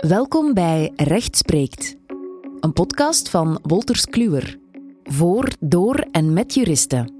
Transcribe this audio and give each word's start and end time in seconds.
Welkom 0.00 0.54
bij 0.54 0.92
Recht 0.96 1.36
Spreekt, 1.36 1.96
een 2.60 2.72
podcast 2.72 3.28
van 3.28 3.58
Wolters 3.62 4.06
Kluwer. 4.06 4.58
Voor, 5.02 5.48
door 5.58 6.06
en 6.12 6.32
met 6.32 6.54
juristen. 6.54 7.12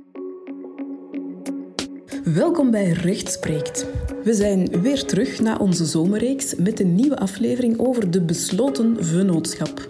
Welkom 2.24 2.70
bij 2.70 2.90
Recht 2.90 3.32
Spreekt. 3.32 3.86
We 4.24 4.34
zijn 4.34 4.80
weer 4.82 5.04
terug 5.04 5.40
na 5.40 5.56
onze 5.56 5.84
zomerreeks 5.84 6.54
met 6.54 6.80
een 6.80 6.94
nieuwe 6.94 7.18
aflevering 7.18 7.78
over 7.78 8.10
de 8.10 8.22
besloten 8.22 9.04
vennootschap. 9.04 9.88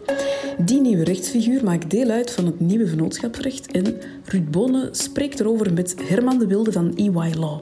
Die 0.59 0.80
nieuwe 0.80 1.04
rechtsfiguur 1.04 1.64
maakt 1.64 1.91
deel 1.91 2.09
uit 2.09 2.30
van 2.30 2.46
het 2.46 2.61
nieuwe 2.61 2.86
vennootschapsrecht 2.86 3.72
en 3.72 3.96
Ruud 4.25 4.50
Bonen 4.50 4.95
spreekt 4.95 5.41
erover 5.41 5.72
met 5.72 5.95
Herman 6.02 6.38
de 6.38 6.46
Wilde 6.46 6.72
van 6.72 6.96
EY 6.96 7.34
Law. 7.38 7.59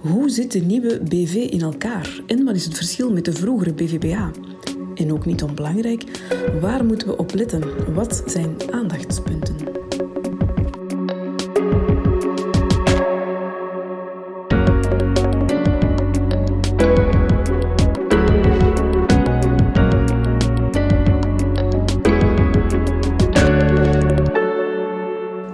Hoe 0.00 0.28
zit 0.30 0.52
de 0.52 0.60
nieuwe 0.60 1.00
BV 1.08 1.34
in 1.34 1.60
elkaar 1.60 2.20
en 2.26 2.44
wat 2.44 2.54
is 2.54 2.64
het 2.64 2.76
verschil 2.76 3.12
met 3.12 3.24
de 3.24 3.32
vroegere 3.32 3.72
BVBA? 3.72 4.30
En 5.00 5.12
ook 5.12 5.24
niet 5.26 5.42
onbelangrijk, 5.42 6.04
waar 6.60 6.84
moeten 6.84 7.08
we 7.08 7.16
op 7.16 7.34
letten? 7.34 7.94
Wat 7.94 8.22
zijn 8.26 8.56
aandachtspunten? 8.70 9.56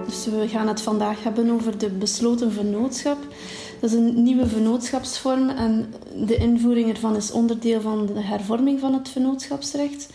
Dus 0.05 0.25
we 0.25 0.47
gaan 0.47 0.67
het 0.67 0.81
vandaag 0.81 1.23
hebben 1.23 1.49
over 1.49 1.77
de 1.77 1.89
besloten 1.89 2.51
vennootschap. 2.51 3.17
Is 3.87 3.93
een 3.93 4.23
nieuwe 4.23 4.47
vennootschapsvorm 4.47 5.49
en 5.49 5.85
de 6.25 6.37
invoering 6.37 6.89
ervan 6.89 7.15
is 7.15 7.31
onderdeel 7.31 7.81
van 7.81 8.05
de 8.05 8.21
hervorming 8.21 8.79
van 8.79 8.93
het 8.93 9.09
vennootschapsrecht. 9.09 10.13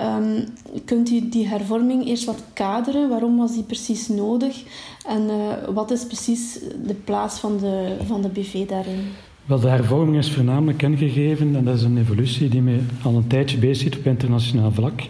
Um, 0.00 0.44
kunt 0.84 1.10
u 1.10 1.28
die 1.28 1.46
hervorming 1.46 2.06
eerst 2.06 2.24
wat 2.24 2.42
kaderen? 2.52 3.08
Waarom 3.08 3.36
was 3.36 3.54
die 3.54 3.62
precies 3.62 4.08
nodig? 4.08 4.62
En 5.06 5.22
uh, 5.22 5.74
wat 5.74 5.90
is 5.90 6.06
precies 6.06 6.58
de 6.86 6.94
plaats 6.94 7.38
van 7.38 7.58
de, 7.58 7.96
van 8.06 8.22
de 8.22 8.28
BV 8.28 8.66
daarin? 8.66 9.00
Wel, 9.44 9.60
de 9.60 9.68
hervorming 9.68 10.16
is 10.16 10.32
voornamelijk 10.32 10.82
ingegeven, 10.82 11.56
en 11.56 11.64
dat 11.64 11.74
is 11.74 11.82
een 11.82 11.98
evolutie 11.98 12.48
die 12.48 12.62
me 12.62 12.80
al 13.02 13.14
een 13.14 13.26
tijdje 13.26 13.58
bezig 13.58 13.82
zit 13.82 13.98
op 13.98 14.06
internationaal 14.06 14.72
vlak, 14.72 15.02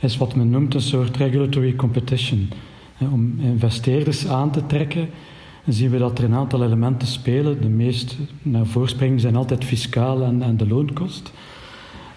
is 0.00 0.16
wat 0.16 0.34
men 0.34 0.50
noemt 0.50 0.74
een 0.74 0.80
soort 0.80 1.16
regulatory 1.16 1.74
competition. 1.74 2.48
Om 3.12 3.40
investeerders 3.40 4.26
aan 4.26 4.50
te 4.50 4.66
trekken 4.66 5.08
zien 5.66 5.90
we 5.90 5.98
dat 5.98 6.18
er 6.18 6.24
een 6.24 6.34
aantal 6.34 6.64
elementen 6.64 7.08
spelen. 7.08 7.60
De 7.60 7.68
meest 7.68 8.16
naar 8.42 8.66
voren 8.66 8.88
springen 8.88 9.20
zijn 9.20 9.36
altijd 9.36 9.64
fiscaal 9.64 10.22
en, 10.22 10.42
en 10.42 10.56
de 10.56 10.66
loonkost. 10.66 11.32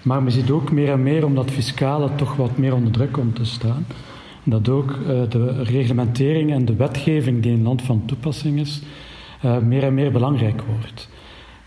Maar 0.01 0.23
men 0.23 0.31
ziet 0.31 0.49
ook 0.49 0.71
meer 0.71 0.91
en 0.91 1.03
meer, 1.03 1.25
omdat 1.25 1.51
fiscale 1.51 2.15
toch 2.15 2.35
wat 2.35 2.57
meer 2.57 2.73
onder 2.73 2.91
druk 2.91 3.11
komt 3.11 3.35
te 3.35 3.45
staan, 3.45 3.85
dat 4.43 4.69
ook 4.69 4.91
uh, 4.91 5.07
de 5.29 5.63
reglementering 5.63 6.51
en 6.51 6.65
de 6.65 6.75
wetgeving 6.75 7.41
die 7.41 7.51
in 7.51 7.63
land 7.63 7.81
van 7.81 8.05
toepassing 8.05 8.59
is, 8.59 8.81
uh, 9.45 9.57
meer 9.57 9.83
en 9.83 9.93
meer 9.93 10.11
belangrijk 10.11 10.61
wordt. 10.61 11.09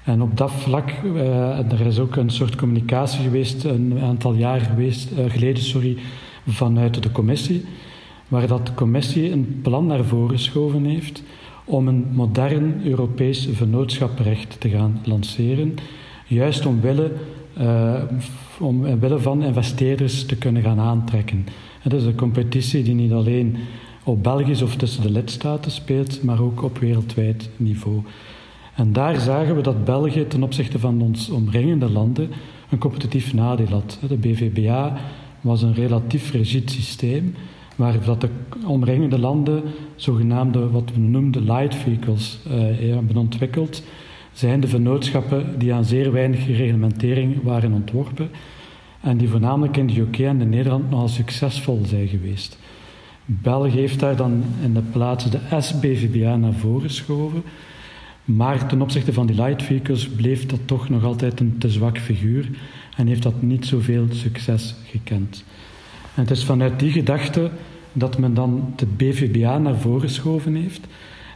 En 0.04 0.22
op 0.22 0.36
dat 0.36 0.50
vlak, 0.50 0.90
uh, 1.04 1.72
er 1.72 1.80
is 1.80 1.98
ook 1.98 2.16
een 2.16 2.30
soort 2.30 2.56
communicatie 2.56 3.22
geweest, 3.22 3.64
een 3.64 3.98
aantal 4.02 4.34
jaar 4.34 4.60
geweest, 4.60 5.10
geleden 5.28 5.62
sorry, 5.62 5.96
vanuit 6.46 7.02
de 7.02 7.12
commissie, 7.12 7.64
waar 8.28 8.46
dat 8.46 8.66
de 8.66 8.74
commissie 8.74 9.32
een 9.32 9.60
plan 9.62 9.86
naar 9.86 10.04
voren 10.04 10.36
geschoven 10.36 10.84
heeft 10.84 11.22
om 11.64 11.88
een 11.88 12.06
modern 12.12 12.80
Europees 12.84 13.48
vennootschaprecht 13.52 14.60
te 14.60 14.68
gaan 14.68 15.00
lanceren, 15.04 15.74
juist 16.26 16.66
omwille, 16.66 17.12
uh, 17.58 17.94
omwille 18.60 19.18
van 19.18 19.42
investeerders 19.42 20.26
te 20.26 20.36
kunnen 20.36 20.62
gaan 20.62 20.80
aantrekken. 20.80 21.46
Het 21.80 21.92
is 21.92 22.04
een 22.04 22.14
competitie 22.14 22.82
die 22.82 22.94
niet 22.94 23.12
alleen 23.12 23.56
op 24.04 24.22
Belgisch 24.22 24.62
of 24.62 24.76
tussen 24.76 25.02
de 25.02 25.10
lidstaten 25.10 25.70
speelt, 25.70 26.22
maar 26.22 26.40
ook 26.40 26.62
op 26.62 26.78
wereldwijd 26.78 27.50
niveau. 27.56 28.02
En 28.74 28.92
daar 28.92 29.20
zagen 29.20 29.56
we 29.56 29.62
dat 29.62 29.84
België 29.84 30.26
ten 30.26 30.42
opzichte 30.42 30.78
van 30.78 31.00
ons 31.00 31.30
omringende 31.30 31.90
landen 31.90 32.30
een 32.70 32.78
competitief 32.78 33.34
nadeel 33.34 33.66
had. 33.66 33.98
De 34.08 34.16
BVBA 34.16 34.96
was 35.40 35.62
een 35.62 35.74
relatief 35.74 36.32
rigide 36.32 36.70
systeem 36.70 37.34
waar 37.76 38.04
dat 38.04 38.20
de 38.20 38.28
omringende 38.66 39.18
landen 39.18 39.62
zogenaamde 39.96 40.70
wat 40.70 40.90
we 40.94 41.00
noemden 41.00 41.44
light 41.44 41.74
vehicles 41.74 42.38
uh, 42.46 42.52
hebben 42.96 43.16
ontwikkeld, 43.16 43.82
zijn 44.32 44.60
de 44.60 44.68
vennootschappen 44.68 45.58
die 45.58 45.74
aan 45.74 45.84
zeer 45.84 46.12
weinig 46.12 46.46
reglementering 46.46 47.42
waren 47.42 47.72
ontworpen 47.72 48.30
en 49.00 49.16
die 49.16 49.28
voornamelijk 49.28 49.76
in 49.76 49.86
de 49.86 50.00
UK 50.00 50.18
en 50.18 50.40
in 50.40 50.48
Nederland 50.48 50.90
nogal 50.90 51.08
succesvol 51.08 51.80
zijn 51.84 52.08
geweest. 52.08 52.58
België 53.24 53.78
heeft 53.78 54.00
daar 54.00 54.16
dan 54.16 54.44
in 54.62 54.74
de 54.74 54.82
plaats 54.82 55.30
de 55.30 55.38
SBVBA 55.58 56.36
naar 56.36 56.52
voren 56.52 56.82
geschoven, 56.82 57.42
maar 58.24 58.66
ten 58.66 58.82
opzichte 58.82 59.12
van 59.12 59.26
die 59.26 59.36
light 59.36 59.62
vehicles 59.62 60.08
bleef 60.08 60.46
dat 60.46 60.60
toch 60.64 60.88
nog 60.88 61.04
altijd 61.04 61.40
een 61.40 61.58
te 61.58 61.70
zwak 61.70 61.98
figuur 61.98 62.48
en 62.96 63.06
heeft 63.06 63.22
dat 63.22 63.42
niet 63.42 63.66
zoveel 63.66 64.06
succes 64.10 64.74
gekend. 64.84 65.44
En 66.14 66.22
het 66.22 66.30
is 66.30 66.44
vanuit 66.44 66.78
die 66.78 66.92
gedachte 66.92 67.50
dat 67.92 68.18
men 68.18 68.34
dan 68.34 68.72
de 68.76 68.86
BVBA 68.86 69.58
naar 69.58 69.76
voren 69.76 70.00
geschoven 70.00 70.54
heeft 70.54 70.86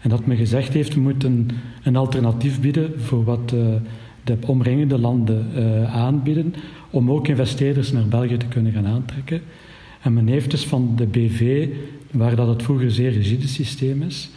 en 0.02 0.10
dat 0.10 0.26
men 0.26 0.36
gezegd 0.36 0.72
heeft 0.72 0.94
we 0.94 1.00
moeten 1.00 1.50
een 1.82 1.96
alternatief 1.96 2.60
bieden 2.60 3.00
voor 3.00 3.24
wat 3.24 3.52
uh, 3.54 3.66
de 4.24 4.36
omringende 4.46 4.98
landen 4.98 5.50
uh, 5.56 5.94
aanbieden 5.94 6.54
om 6.90 7.10
ook 7.10 7.28
investeerders 7.28 7.92
naar 7.92 8.06
België 8.06 8.36
te 8.36 8.46
kunnen 8.46 8.72
gaan 8.72 8.86
aantrekken. 8.86 9.40
En 10.02 10.12
men 10.12 10.26
heeft 10.26 10.50
dus 10.50 10.66
van 10.66 10.92
de 10.96 11.06
BV, 11.06 11.68
waar 12.10 12.36
dat 12.36 12.48
het 12.48 12.62
vroeger 12.62 12.90
zeer 12.90 13.10
rigide 13.10 13.46
systeem 13.46 14.02
is, 14.02 14.30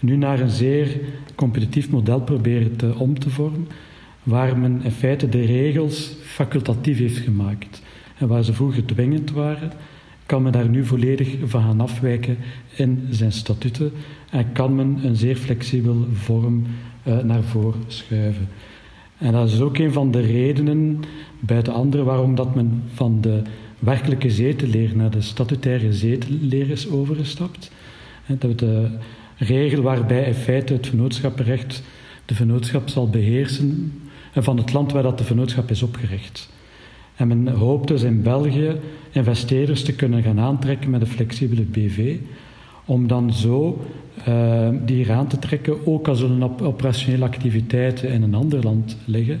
nu 0.00 0.16
naar 0.16 0.40
een 0.40 0.50
zeer 0.50 1.00
competitief 1.34 1.90
model 1.90 2.20
proberen 2.20 2.76
te 2.76 2.94
om 2.98 3.18
te 3.18 3.30
vormen, 3.30 3.68
waar 4.22 4.58
men 4.58 4.80
in 4.84 4.90
feite 4.90 5.28
de 5.28 5.44
regels 5.44 6.16
facultatief 6.22 6.98
heeft 6.98 7.18
gemaakt. 7.18 7.82
En 8.18 8.28
waar 8.28 8.44
ze 8.44 8.52
vroeger 8.52 8.84
dwingend 8.84 9.30
waren, 9.30 9.72
kan 10.26 10.42
men 10.42 10.52
daar 10.52 10.68
nu 10.68 10.84
volledig 10.84 11.36
van 11.44 11.62
gaan 11.62 11.80
afwijken 11.80 12.36
in 12.76 13.06
zijn 13.10 13.32
statuten 13.32 13.92
en 14.30 14.52
kan 14.52 14.74
men 14.74 14.98
een 15.02 15.16
zeer 15.16 15.36
flexibel 15.36 16.06
vorm 16.12 16.66
uh, 17.06 17.18
naar 17.18 17.42
voren 17.42 17.82
schuiven. 17.86 18.48
En 19.18 19.32
dat 19.32 19.50
is 19.50 19.60
ook 19.60 19.78
een 19.78 19.92
van 19.92 20.10
de 20.10 20.20
redenen, 20.20 21.00
de 21.40 21.70
andere, 21.70 22.02
waarom 22.02 22.34
dat 22.34 22.54
men 22.54 22.82
van 22.94 23.20
de 23.20 23.42
werkelijke 23.78 24.30
zetelleer 24.30 24.96
naar 24.96 25.10
de 25.10 25.20
statutaire 25.20 25.92
zetelleer 25.92 26.70
is 26.70 26.90
overgestapt. 26.90 27.70
Dat 28.26 28.58
de 28.58 28.88
regel 29.36 29.82
waarbij 29.82 30.26
in 30.26 30.34
feite 30.34 30.72
het 30.72 30.86
vennootschappenrecht 30.86 31.82
de 32.24 32.34
vennootschap 32.34 32.88
zal 32.88 33.10
beheersen 33.10 33.92
van 34.34 34.56
het 34.56 34.72
land 34.72 34.92
waar 34.92 35.02
dat 35.02 35.18
de 35.18 35.24
vennootschap 35.24 35.70
is 35.70 35.82
opgericht. 35.82 36.48
En 37.16 37.28
men 37.28 37.48
hoopt 37.48 37.88
dus 37.88 38.02
in 38.02 38.22
België 38.22 38.76
investeerders 39.10 39.82
te 39.82 39.94
kunnen 39.94 40.22
gaan 40.22 40.40
aantrekken 40.40 40.90
met 40.90 41.00
een 41.00 41.06
flexibele 41.06 41.62
BV, 41.62 42.16
om 42.84 43.06
dan 43.06 43.32
zo 43.32 43.84
uh, 44.28 44.68
die 44.84 44.96
hier 44.96 45.12
aan 45.12 45.26
te 45.26 45.38
trekken, 45.38 45.86
ook 45.86 46.08
als 46.08 46.20
een 46.20 46.42
op 46.42 46.62
operationele 46.62 47.24
activiteiten 47.24 48.08
in 48.10 48.22
een 48.22 48.34
ander 48.34 48.62
land 48.62 48.96
liggen. 49.04 49.40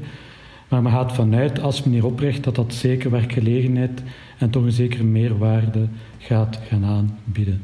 Maar 0.68 0.82
men 0.82 0.92
gaat 0.92 1.12
vanuit, 1.12 1.60
als 1.60 1.82
men 1.82 1.92
hier 1.92 2.06
opricht, 2.06 2.44
dat 2.44 2.54
dat 2.54 2.74
zeker 2.74 3.10
werkgelegenheid 3.10 4.02
en 4.38 4.50
toch 4.50 4.64
een 4.64 4.72
zekere 4.72 5.04
meerwaarde 5.04 5.86
gaat 6.18 6.60
gaan 6.68 6.84
aanbieden. 6.84 7.62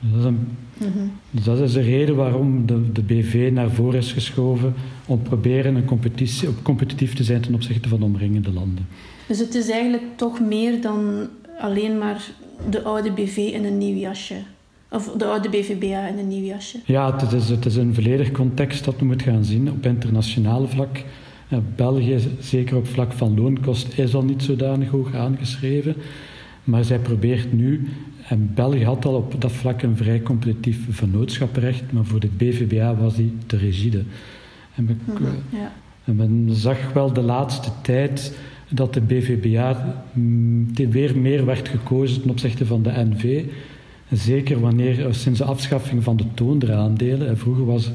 Dat 0.00 0.18
is, 0.18 0.24
een, 0.24 0.48
mm-hmm. 0.78 1.12
dus 1.30 1.44
dat 1.44 1.58
is 1.58 1.72
de 1.72 1.80
reden 1.80 2.16
waarom 2.16 2.66
de, 2.66 2.92
de 2.92 3.02
BV 3.02 3.50
naar 3.52 3.70
voren 3.70 3.98
is 3.98 4.12
geschoven, 4.12 4.74
om 5.06 5.22
proberen 5.22 5.74
een 5.74 5.84
competitie, 5.84 6.48
competitief 6.62 7.14
te 7.14 7.24
zijn 7.24 7.40
ten 7.40 7.54
opzichte 7.54 7.88
van 7.88 7.98
de 7.98 8.04
omringende 8.04 8.52
landen. 8.52 8.86
Dus 9.30 9.38
het 9.38 9.54
is 9.54 9.68
eigenlijk 9.68 10.02
toch 10.16 10.40
meer 10.40 10.80
dan 10.80 11.28
alleen 11.58 11.98
maar 11.98 12.30
de 12.70 12.82
oude 12.82 13.12
BV 13.12 13.36
in 13.36 13.64
een 13.64 13.78
nieuw 13.78 13.96
jasje. 13.96 14.34
Of 14.88 15.12
de 15.12 15.24
oude 15.24 15.48
BVBA 15.48 16.06
in 16.06 16.18
een 16.18 16.28
nieuw 16.28 16.44
jasje. 16.44 16.78
Ja, 16.84 17.16
het 17.16 17.32
is, 17.32 17.48
het 17.48 17.66
is 17.66 17.76
een 17.76 17.94
volledig 17.94 18.30
context 18.30 18.84
dat 18.84 18.94
we 18.98 19.04
moeten 19.04 19.26
gaan 19.26 19.44
zien 19.44 19.70
op 19.70 19.86
internationaal 19.86 20.68
vlak. 20.68 21.04
België, 21.76 22.18
zeker 22.40 22.76
op 22.76 22.86
vlak 22.86 23.12
van 23.12 23.40
loonkost, 23.40 23.98
is 23.98 24.14
al 24.14 24.24
niet 24.24 24.42
zodanig 24.42 24.88
hoog 24.88 25.14
aangeschreven. 25.14 25.96
Maar 26.64 26.84
zij 26.84 26.98
probeert 26.98 27.52
nu, 27.52 27.88
en 28.28 28.50
België 28.54 28.84
had 28.84 29.04
al 29.04 29.14
op 29.14 29.40
dat 29.40 29.52
vlak 29.52 29.82
een 29.82 29.96
vrij 29.96 30.22
competitief 30.22 30.78
vennootschappenrecht, 30.90 31.92
maar 31.92 32.04
voor 32.04 32.20
de 32.20 32.30
BVBA 32.36 32.94
was 32.94 33.16
die 33.16 33.36
te 33.46 33.56
rigide. 33.56 34.04
En 34.74 34.84
men, 34.84 35.00
mm 35.04 35.16
-hmm, 35.16 35.58
ja. 35.60 35.72
en 36.04 36.16
men 36.16 36.46
zag 36.50 36.92
wel 36.92 37.12
de 37.12 37.22
laatste 37.22 37.70
tijd 37.82 38.32
dat 38.70 38.94
de 38.94 39.00
BVBA 39.00 39.96
mm, 40.12 40.74
weer 40.74 41.18
meer 41.18 41.44
werd 41.44 41.68
gekozen 41.68 42.20
ten 42.22 42.30
opzichte 42.30 42.66
van 42.66 42.82
de 42.82 42.90
NV. 42.90 43.44
Zeker 44.10 44.60
wanneer 44.60 45.06
eh, 45.06 45.12
sinds 45.12 45.38
de 45.38 45.44
afschaffing 45.44 46.04
van 46.04 46.16
de 46.16 46.24
toonderaandelen. 46.34 47.38
Vroeger 47.38 47.64
was 47.64 47.90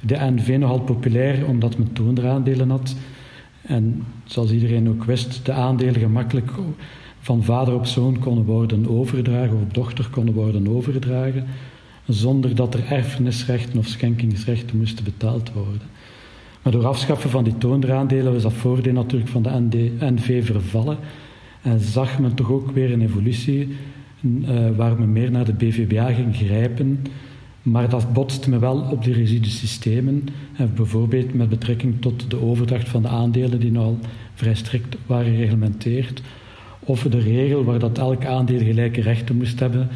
de 0.00 0.16
NV 0.34 0.56
nogal 0.58 0.80
populair 0.80 1.46
omdat 1.46 1.78
men 1.78 1.92
toonderaandelen 1.92 2.70
had. 2.70 2.96
En 3.62 4.02
zoals 4.24 4.50
iedereen 4.50 4.88
ook 4.88 5.04
wist, 5.04 5.46
de 5.46 5.52
aandelen 5.52 6.00
gemakkelijk 6.00 6.50
van 7.20 7.44
vader 7.44 7.74
op 7.74 7.86
zoon 7.86 8.18
konden 8.18 8.44
worden 8.44 8.88
overgedragen 8.88 9.56
of 9.56 9.62
op 9.62 9.74
dochter 9.74 10.08
konden 10.10 10.34
worden 10.34 10.68
overgedragen, 10.68 11.46
zonder 12.06 12.54
dat 12.54 12.74
er 12.74 12.92
erfenisrechten 12.92 13.78
of 13.78 13.86
schenkingsrechten 13.86 14.76
moesten 14.76 15.04
betaald 15.04 15.52
worden. 15.52 15.93
Maar 16.64 16.72
door 16.72 16.86
afschaffen 16.86 17.30
van 17.30 17.44
die 17.44 17.58
toonderaandelen 17.58 18.32
was 18.32 18.42
dat 18.42 18.52
voordeel 18.52 18.92
natuurlijk 18.92 19.30
van 19.30 19.42
de 19.42 19.92
NV 20.00 20.46
vervallen 20.46 20.98
en 21.62 21.80
zag 21.80 22.18
men 22.18 22.34
toch 22.34 22.50
ook 22.50 22.70
weer 22.70 22.92
een 22.92 23.02
evolutie 23.02 23.68
uh, 24.20 24.70
waar 24.76 24.98
men 24.98 25.12
meer 25.12 25.30
naar 25.30 25.44
de 25.44 25.52
BVBA 25.52 26.12
ging 26.12 26.36
grijpen. 26.36 27.04
Maar 27.62 27.88
dat 27.88 28.12
botste 28.12 28.50
me 28.50 28.58
wel 28.58 28.80
op 28.90 29.04
die 29.04 29.14
rigide 29.14 29.48
systemen. 29.48 30.28
En 30.56 30.74
bijvoorbeeld 30.74 31.34
met 31.34 31.48
betrekking 31.48 32.00
tot 32.00 32.30
de 32.30 32.42
overdracht 32.42 32.88
van 32.88 33.02
de 33.02 33.08
aandelen 33.08 33.60
die 33.60 33.78
al 33.78 33.98
vrij 34.34 34.54
strikt 34.54 34.96
waren 35.06 35.32
gereglementeerd. 35.32 36.22
Of 36.80 37.02
de 37.02 37.20
regel 37.20 37.64
waar 37.64 37.78
dat 37.78 37.98
elk 37.98 38.24
aandeel 38.24 38.60
gelijke 38.60 39.00
rechten 39.00 39.36
moest 39.36 39.60
hebben. 39.60 39.88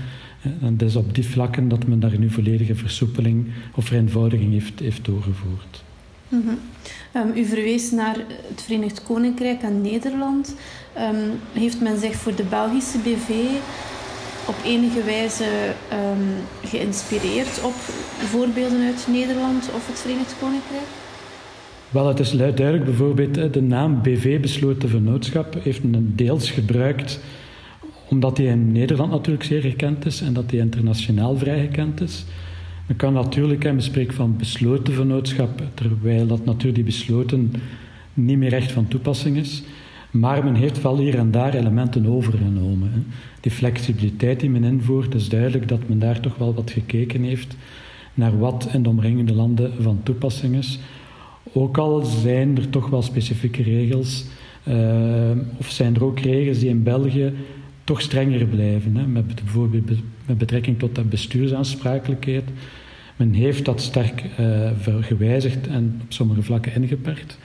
En 0.42 0.72
het 0.72 0.82
is 0.82 0.96
op 0.96 1.14
die 1.14 1.26
vlakken 1.26 1.68
dat 1.68 1.86
men 1.86 2.00
daar 2.00 2.18
nu 2.18 2.30
volledige 2.30 2.74
versoepeling 2.74 3.46
of 3.74 3.84
vereenvoudiging 3.84 4.52
heeft, 4.52 4.80
heeft 4.80 5.04
doorgevoerd. 5.04 5.86
Mm 6.28 6.58
u 7.34 7.44
verwees 7.44 7.90
naar 7.90 8.16
het 8.48 8.62
Verenigd 8.62 9.02
Koninkrijk 9.02 9.62
en 9.62 9.80
Nederland. 9.80 10.54
Um, 10.98 11.40
heeft 11.52 11.80
men 11.80 11.98
zich 11.98 12.14
voor 12.14 12.34
de 12.34 12.42
Belgische 12.42 12.98
BV 12.98 13.28
op 14.46 14.54
enige 14.64 15.02
wijze 15.04 15.44
um, 15.92 16.28
geïnspireerd 16.64 17.64
op 17.64 17.74
voorbeelden 18.18 18.82
uit 18.82 19.06
Nederland 19.10 19.70
of 19.74 19.86
het 19.86 19.98
Verenigd 19.98 20.34
Koninkrijk? 20.40 20.86
Wel, 21.90 22.06
het 22.06 22.20
is 22.20 22.30
duidelijk 22.30 22.84
bijvoorbeeld 22.84 23.52
de 23.52 23.62
naam 23.62 24.02
BV 24.02 24.40
Besloten 24.40 24.88
Vennootschap 24.88 25.56
heeft 25.62 25.82
men 25.82 26.12
deels 26.16 26.50
gebruikt 26.50 27.20
omdat 28.08 28.36
die 28.36 28.46
in 28.46 28.72
Nederland 28.72 29.10
natuurlijk 29.10 29.44
zeer 29.44 29.60
gekend 29.60 30.06
is 30.06 30.20
en 30.20 30.32
dat 30.32 30.50
die 30.50 30.60
internationaal 30.60 31.36
vrij 31.36 31.60
gekend 31.60 32.00
is. 32.00 32.24
Men 32.88 32.96
kan 32.96 33.12
natuurlijk, 33.12 33.64
en 33.64 33.74
we 33.74 33.80
spreken 33.80 34.14
van 34.14 34.36
besloten 34.36 34.94
vennootschap, 34.94 35.62
terwijl 35.74 36.26
dat 36.26 36.44
natuurlijk 36.44 36.74
die 36.74 36.84
besloten 36.84 37.52
niet 38.14 38.38
meer 38.38 38.52
echt 38.52 38.72
van 38.72 38.88
toepassing 38.88 39.36
is. 39.36 39.62
Maar 40.10 40.44
men 40.44 40.54
heeft 40.54 40.82
wel 40.82 40.98
hier 40.98 41.18
en 41.18 41.30
daar 41.30 41.54
elementen 41.54 42.06
overgenomen. 42.06 42.90
Hè. 42.92 43.00
Die 43.40 43.52
flexibiliteit 43.52 44.40
die 44.40 44.50
men 44.50 44.64
invoert, 44.64 45.14
is 45.14 45.28
duidelijk 45.28 45.68
dat 45.68 45.88
men 45.88 45.98
daar 45.98 46.20
toch 46.20 46.36
wel 46.36 46.54
wat 46.54 46.70
gekeken 46.70 47.22
heeft 47.22 47.56
naar 48.14 48.38
wat 48.38 48.68
in 48.72 48.82
de 48.82 48.88
omringende 48.88 49.34
landen 49.34 49.72
van 49.80 50.00
toepassing 50.02 50.56
is. 50.56 50.78
Ook 51.52 51.78
al 51.78 52.04
zijn 52.04 52.56
er 52.56 52.70
toch 52.70 52.88
wel 52.88 53.02
specifieke 53.02 53.62
regels, 53.62 54.24
uh, 54.68 55.30
of 55.56 55.70
zijn 55.70 55.94
er 55.94 56.04
ook 56.04 56.20
regels 56.20 56.58
die 56.58 56.68
in 56.68 56.82
België 56.82 57.32
toch 57.88 58.00
strenger 58.00 58.46
blijven. 58.46 58.96
Hè, 58.96 59.06
met 59.06 59.34
bijvoorbeeld 59.34 59.90
met 60.26 60.38
betrekking 60.38 60.78
tot 60.78 60.94
de 60.94 61.02
bestuursaansprakelijkheid. 61.02 62.44
Men 63.16 63.32
heeft 63.32 63.64
dat 63.64 63.80
sterk 63.80 64.24
uh, 64.40 64.70
gewijzigd 65.00 65.66
en 65.66 66.00
op 66.02 66.12
sommige 66.12 66.42
vlakken 66.42 66.74
ingeperkt. 66.74 67.38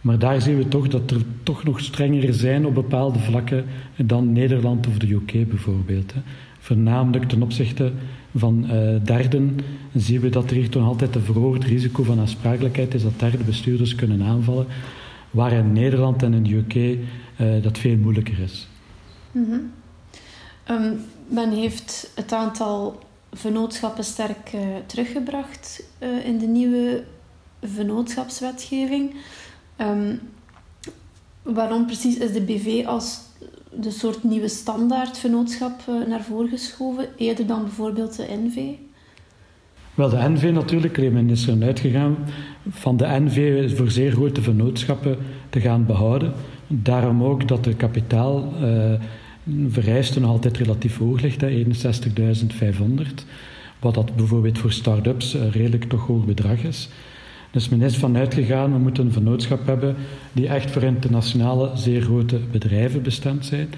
Maar 0.00 0.18
daar 0.18 0.40
zien 0.40 0.56
we 0.56 0.68
toch 0.68 0.88
dat 0.88 1.10
er 1.10 1.22
toch 1.42 1.64
nog 1.64 1.80
strenger 1.80 2.34
zijn 2.34 2.66
op 2.66 2.74
bepaalde 2.74 3.18
vlakken 3.18 3.64
dan 3.96 4.32
Nederland 4.32 4.86
of 4.86 4.98
de 4.98 5.12
UK 5.12 5.48
bijvoorbeeld. 5.48 6.12
Hè. 6.12 6.20
Voornamelijk 6.58 7.28
ten 7.28 7.42
opzichte 7.42 7.92
van 8.36 8.64
uh, 8.64 8.96
derden 9.04 9.56
zien 9.94 10.20
we 10.20 10.28
dat 10.28 10.50
er 10.50 10.56
hier 10.56 10.68
toch 10.68 10.86
altijd 10.86 11.14
een 11.14 11.22
verhoogd 11.22 11.64
risico 11.64 12.02
van 12.02 12.18
aansprakelijkheid 12.18 12.94
is 12.94 13.02
dat 13.02 13.20
derde 13.20 13.44
bestuurders 13.44 13.94
kunnen 13.94 14.22
aanvallen, 14.22 14.66
waar 15.30 15.52
in 15.52 15.72
Nederland 15.72 16.22
en 16.22 16.34
in 16.34 16.42
de 16.42 16.56
UK 16.56 16.74
uh, 16.74 17.62
dat 17.62 17.78
veel 17.78 17.96
moeilijker 17.96 18.38
is. 18.38 18.70
-hmm. 19.32 19.72
um, 20.70 21.04
men 21.26 21.50
heeft 21.50 22.10
het 22.14 22.32
aantal 22.32 22.98
vennootschappen 23.32 24.04
sterk 24.04 24.52
uh, 24.54 24.60
teruggebracht 24.86 25.82
in 26.24 26.38
de 26.38 26.46
nieuwe 26.46 27.04
vennootschapswetgeving. 27.62 29.14
Um, 29.76 30.20
waarom 31.42 31.86
precies 31.86 32.18
is 32.18 32.32
de 32.32 32.40
BV 32.40 32.86
als 32.86 33.20
de 33.70 33.90
soort 33.90 34.24
nieuwe 34.24 34.48
standaard 34.48 35.18
vennootschap 35.18 35.80
uh, 35.88 36.06
naar 36.06 36.22
voren 36.22 36.48
geschoven, 36.48 37.06
eerder 37.16 37.46
dan 37.46 37.62
bijvoorbeeld 37.62 38.16
de 38.16 38.26
NV? 38.44 38.60
Wel, 39.94 40.08
de 40.08 40.28
NV 40.28 40.50
natuurlijk, 40.52 41.12
men 41.12 41.30
is 41.30 41.46
er 41.46 41.62
uitgegaan 41.62 42.16
van 42.68 42.96
de 42.96 43.06
NV 43.06 43.76
voor 43.76 43.90
zeer 43.90 44.12
grote 44.12 44.42
vennootschappen 44.42 45.16
te 45.50 45.60
gaan 45.60 45.86
behouden. 45.86 46.32
Daarom 46.66 47.22
ook 47.22 47.48
dat 47.48 47.64
de 47.64 47.74
kapitaal 47.74 48.52
uh, 48.62 48.92
vereiste 49.68 50.20
nog 50.20 50.30
altijd 50.30 50.56
relatief 50.56 50.98
hoog 50.98 51.20
ligt, 51.20 51.42
61.500. 51.44 53.24
Wat 53.78 53.94
dat 53.94 54.16
bijvoorbeeld 54.16 54.58
voor 54.58 54.72
start-ups 54.72 55.34
een 55.34 55.50
redelijk 55.50 55.84
toch 55.84 56.06
hoog 56.06 56.24
bedrag 56.24 56.62
is. 56.62 56.88
Dus 57.50 57.68
men 57.68 57.82
is 57.82 57.96
vanuit 57.96 58.34
gegaan, 58.34 58.72
we 58.72 58.78
moeten 58.78 59.06
een 59.06 59.12
vennootschap 59.12 59.66
hebben 59.66 59.96
die 60.32 60.48
echt 60.48 60.70
voor 60.70 60.82
internationale, 60.82 61.70
zeer 61.74 62.02
grote 62.02 62.38
bedrijven 62.50 63.02
bestemd 63.02 63.46
zijn. 63.46 63.68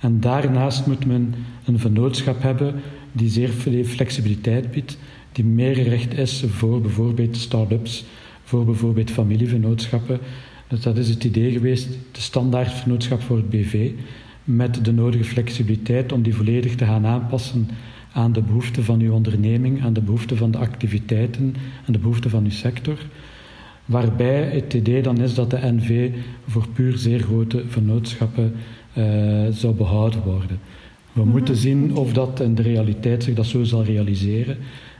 En 0.00 0.20
daarnaast 0.20 0.86
moet 0.86 1.06
men 1.06 1.34
een 1.64 1.78
vennootschap 1.78 2.42
hebben 2.42 2.74
die 3.12 3.28
zeer 3.28 3.48
veel 3.48 3.84
flexibiliteit 3.84 4.70
biedt, 4.70 4.98
die 5.32 5.44
meer 5.44 5.82
recht 5.82 6.18
is 6.18 6.44
voor 6.48 6.80
bijvoorbeeld 6.80 7.36
start-ups, 7.36 8.04
voor 8.44 8.64
bijvoorbeeld 8.64 9.10
familievennootschappen. 9.10 10.18
Dus 10.68 10.80
dat 10.80 10.96
is 10.96 11.08
het 11.08 11.24
idee 11.24 11.52
geweest, 11.52 11.88
de 12.12 12.20
standaard 12.20 12.72
vennootschap 12.72 13.22
voor 13.22 13.36
het 13.36 13.50
BV, 13.50 13.90
met 14.44 14.84
de 14.84 14.92
nodige 14.92 15.24
flexibiliteit 15.24 16.12
om 16.12 16.22
die 16.22 16.34
volledig 16.34 16.74
te 16.74 16.84
gaan 16.84 17.06
aanpassen 17.06 17.68
aan 18.12 18.32
de 18.32 18.42
behoeften 18.42 18.84
van 18.84 19.00
uw 19.00 19.12
onderneming, 19.12 19.82
aan 19.82 19.92
de 19.92 20.00
behoeften 20.00 20.36
van 20.36 20.50
de 20.50 20.58
activiteiten, 20.58 21.54
aan 21.86 21.92
de 21.92 21.98
behoeften 21.98 22.30
van 22.30 22.44
uw 22.44 22.50
sector. 22.50 22.98
Waarbij 23.84 24.42
het 24.42 24.74
idee 24.74 25.02
dan 25.02 25.20
is 25.20 25.34
dat 25.34 25.50
de 25.50 25.58
NV 25.62 26.10
voor 26.46 26.68
puur 26.72 26.96
zeer 26.98 27.20
grote 27.20 27.64
vennootschappen 27.68 28.52
uh, 28.98 29.46
zou 29.50 29.74
behouden 29.74 30.22
worden. 30.22 30.58
We 31.12 31.20
mhm. 31.20 31.30
moeten 31.30 31.56
zien 31.56 31.96
of 31.96 32.12
dat 32.12 32.40
in 32.40 32.54
de 32.54 32.62
realiteit 32.62 33.24
zich 33.24 33.34
dat 33.34 33.46
zo 33.46 33.62
zal 33.62 33.84
realiseren. 33.84 34.56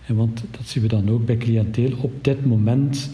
En 0.07 0.15
want 0.15 0.45
dat 0.51 0.67
zien 0.67 0.83
we 0.83 0.89
dan 0.89 1.11
ook 1.11 1.27
bij 1.27 1.37
cliënteel. 1.37 1.91
Op 2.01 2.25
dit 2.25 2.47
moment 2.47 3.11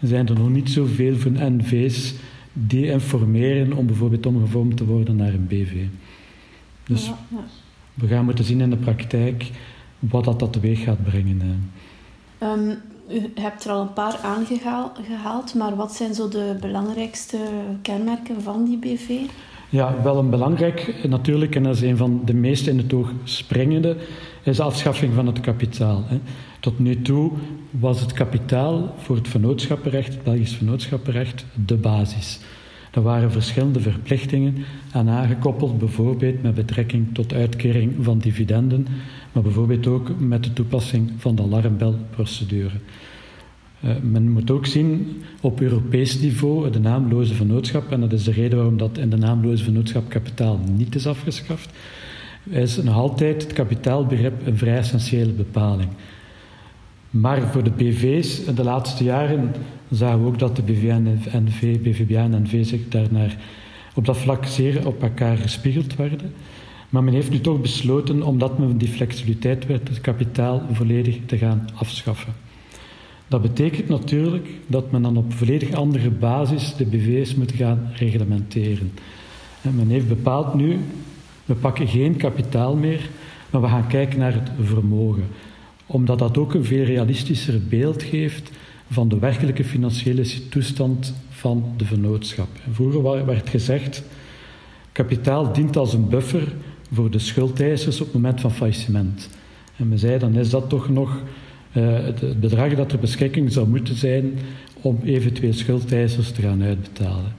zijn 0.00 0.28
er 0.28 0.38
nog 0.38 0.50
niet 0.50 0.70
zoveel 0.70 1.16
van 1.16 1.56
NV's 1.56 2.14
die 2.52 2.86
informeren 2.86 3.72
om 3.72 3.86
bijvoorbeeld 3.86 4.26
omgevormd 4.26 4.76
te 4.76 4.84
worden 4.84 5.16
naar 5.16 5.32
een 5.32 5.46
BV. 5.46 5.72
Dus 6.84 7.06
ja, 7.06 7.18
ja 7.28 7.44
we 7.94 8.06
gaan 8.06 8.24
moeten 8.24 8.44
zien 8.44 8.60
in 8.60 8.70
de 8.70 8.76
praktijk 8.76 9.50
wat 9.98 10.24
dat, 10.24 10.38
dat 10.38 10.52
teweeg 10.52 10.82
gaat 10.82 11.04
brengen. 11.04 11.70
Um, 12.42 12.78
u 13.10 13.32
hebt 13.34 13.64
er 13.64 13.70
al 13.70 13.80
een 13.80 13.92
paar 13.92 14.16
aangehaald, 14.22 15.54
maar 15.54 15.76
wat 15.76 15.94
zijn 15.94 16.14
zo 16.14 16.28
de 16.28 16.56
belangrijkste 16.60 17.38
kenmerken 17.82 18.42
van 18.42 18.64
die 18.64 18.78
BV? 18.78 19.10
Ja, 19.68 20.02
wel 20.02 20.18
een 20.18 20.30
belangrijk 20.30 20.94
natuurlijk, 21.08 21.54
en 21.54 21.62
dat 21.62 21.74
is 21.74 21.82
een 21.82 21.96
van 21.96 22.22
de 22.24 22.34
meest 22.34 22.66
in 22.66 22.78
het 22.78 22.92
oog 22.92 23.12
springende, 23.24 23.96
is 24.42 24.60
afschaffing 24.60 25.14
van 25.14 25.26
het 25.26 25.40
kapitaal. 25.40 26.04
Tot 26.60 26.78
nu 26.78 27.02
toe 27.02 27.32
was 27.70 28.00
het 28.00 28.12
kapitaal 28.12 28.94
voor 28.98 29.16
het 29.16 29.28
vennootschappenrecht, 29.28 30.14
het 30.14 30.22
Belgisch 30.22 30.52
vennootschappenrecht, 30.52 31.46
de 31.66 31.76
basis. 31.76 32.40
Er 32.90 33.02
waren 33.02 33.32
verschillende 33.32 33.80
verplichtingen 33.80 34.54
aan 34.92 35.08
aangekoppeld, 35.08 35.78
bijvoorbeeld 35.78 36.42
met 36.42 36.54
betrekking 36.54 37.14
tot 37.14 37.32
uitkering 37.32 37.94
van 38.00 38.18
dividenden, 38.18 38.86
maar 39.32 39.42
bijvoorbeeld 39.42 39.86
ook 39.86 40.20
met 40.20 40.44
de 40.44 40.52
toepassing 40.52 41.12
van 41.16 41.34
de 41.34 41.42
alarmbelprocedure. 41.42 42.74
Uh, 43.84 43.90
men 44.02 44.30
moet 44.30 44.50
ook 44.50 44.66
zien 44.66 45.22
op 45.40 45.60
Europees 45.60 46.20
niveau 46.20 46.70
de 46.70 46.80
naamloze 46.80 47.34
vennootschap, 47.34 47.90
en 47.90 48.00
dat 48.00 48.12
is 48.12 48.24
de 48.24 48.32
reden 48.32 48.56
waarom 48.56 48.76
dat 48.76 48.98
in 48.98 49.10
de 49.10 49.16
naamloze 49.16 49.64
vennootschap 49.64 50.08
kapitaal 50.08 50.60
niet 50.76 50.94
is 50.94 51.06
afgeschaft, 51.06 51.70
is 52.44 52.76
nog 52.76 52.94
altijd 52.94 53.42
het 53.42 53.52
kapitaalbegrip 53.52 54.46
een 54.46 54.58
vrij 54.58 54.76
essentiële 54.76 55.32
bepaling. 55.32 55.88
Maar 57.10 57.42
voor 57.42 57.62
de 57.62 57.70
BV's 57.70 58.38
in 58.38 58.54
de 58.54 58.64
laatste 58.64 59.04
jaren 59.04 59.54
zagen 59.90 60.20
we 60.20 60.26
ook 60.26 60.38
dat 60.38 60.56
de 60.56 60.62
BVA 60.62 60.94
en 60.94 61.20
NV, 61.44 61.78
BVBA 61.78 62.22
en 62.22 62.42
NV 62.42 62.64
zich 62.64 62.88
daarnaar 62.88 63.36
op 63.94 64.04
dat 64.04 64.16
vlak 64.16 64.46
zeer 64.46 64.86
op 64.86 65.02
elkaar 65.02 65.36
gespiegeld 65.36 65.96
werden. 65.96 66.32
Maar 66.88 67.04
men 67.04 67.14
heeft 67.14 67.30
nu 67.30 67.40
toch 67.40 67.60
besloten, 67.60 68.22
omdat 68.22 68.58
men 68.58 68.78
die 68.78 68.88
flexibiliteit 68.88 69.66
werd, 69.66 69.88
het 69.88 70.00
kapitaal 70.00 70.62
volledig 70.72 71.18
te 71.26 71.38
gaan 71.38 71.68
afschaffen. 71.74 72.32
Dat 73.28 73.42
betekent 73.42 73.88
natuurlijk 73.88 74.48
dat 74.66 74.90
men 74.90 75.02
dan 75.02 75.16
op 75.16 75.32
volledig 75.32 75.72
andere 75.72 76.10
basis 76.10 76.74
de 76.76 76.84
BV's 76.84 77.34
moet 77.34 77.52
gaan 77.52 77.90
reglementeren. 77.94 78.92
En 79.62 79.74
men 79.74 79.88
heeft 79.88 80.08
bepaald 80.08 80.54
nu, 80.54 80.78
we 81.50 81.56
pakken 81.56 81.88
geen 81.88 82.16
kapitaal 82.16 82.76
meer, 82.76 83.08
maar 83.50 83.60
we 83.60 83.68
gaan 83.68 83.86
kijken 83.86 84.18
naar 84.18 84.34
het 84.34 84.50
vermogen. 84.62 85.24
Omdat 85.86 86.18
dat 86.18 86.38
ook 86.38 86.54
een 86.54 86.64
veel 86.64 86.84
realistischer 86.84 87.60
beeld 87.68 88.02
geeft 88.02 88.50
van 88.90 89.08
de 89.08 89.18
werkelijke 89.18 89.64
financiële 89.64 90.48
toestand 90.48 91.14
van 91.28 91.64
de 91.76 91.84
vennootschap. 91.84 92.48
Vroeger 92.70 93.26
werd 93.26 93.48
gezegd, 93.48 94.02
kapitaal 94.92 95.52
dient 95.52 95.76
als 95.76 95.92
een 95.92 96.08
buffer 96.08 96.52
voor 96.92 97.10
de 97.10 97.18
schuldeisers 97.18 98.00
op 98.00 98.06
het 98.06 98.14
moment 98.14 98.40
van 98.40 98.52
faillissement. 98.52 99.28
En 99.76 99.88
men 99.88 99.98
zei, 99.98 100.18
dan 100.18 100.34
is 100.34 100.50
dat 100.50 100.68
toch 100.68 100.88
nog 100.88 101.22
uh, 101.72 102.04
het 102.04 102.40
bedrag 102.40 102.74
dat 102.74 102.88
ter 102.88 102.98
beschikking 102.98 103.52
zou 103.52 103.68
moeten 103.68 103.94
zijn 103.94 104.38
om 104.80 104.98
eventueel 105.04 105.52
schuldeisers 105.52 106.30
te 106.30 106.42
gaan 106.42 106.62
uitbetalen. 106.62 107.32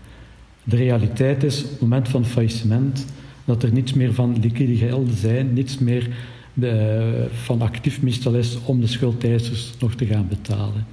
De 0.64 0.76
realiteit 0.76 1.44
is, 1.44 1.64
op 1.64 1.70
het 1.70 1.82
moment 1.82 2.08
van 2.08 2.26
faillissement, 2.26 3.06
dat 3.52 3.64
er 3.64 3.74
niets 3.74 3.94
meer 3.94 4.14
van 4.14 4.40
liquide 4.42 4.76
gelden 4.76 5.16
zijn, 5.16 5.54
niets 5.54 5.78
meer 5.78 6.10
uh, 6.54 7.04
van 7.32 7.62
actief 7.62 8.02
meestal 8.02 8.34
is 8.34 8.58
om 8.66 8.80
de 8.80 8.88
schuldeisers 8.88 9.74
nog 9.80 9.96
te 9.96 10.06
gaan 10.06 10.28
betalen. 10.30 10.86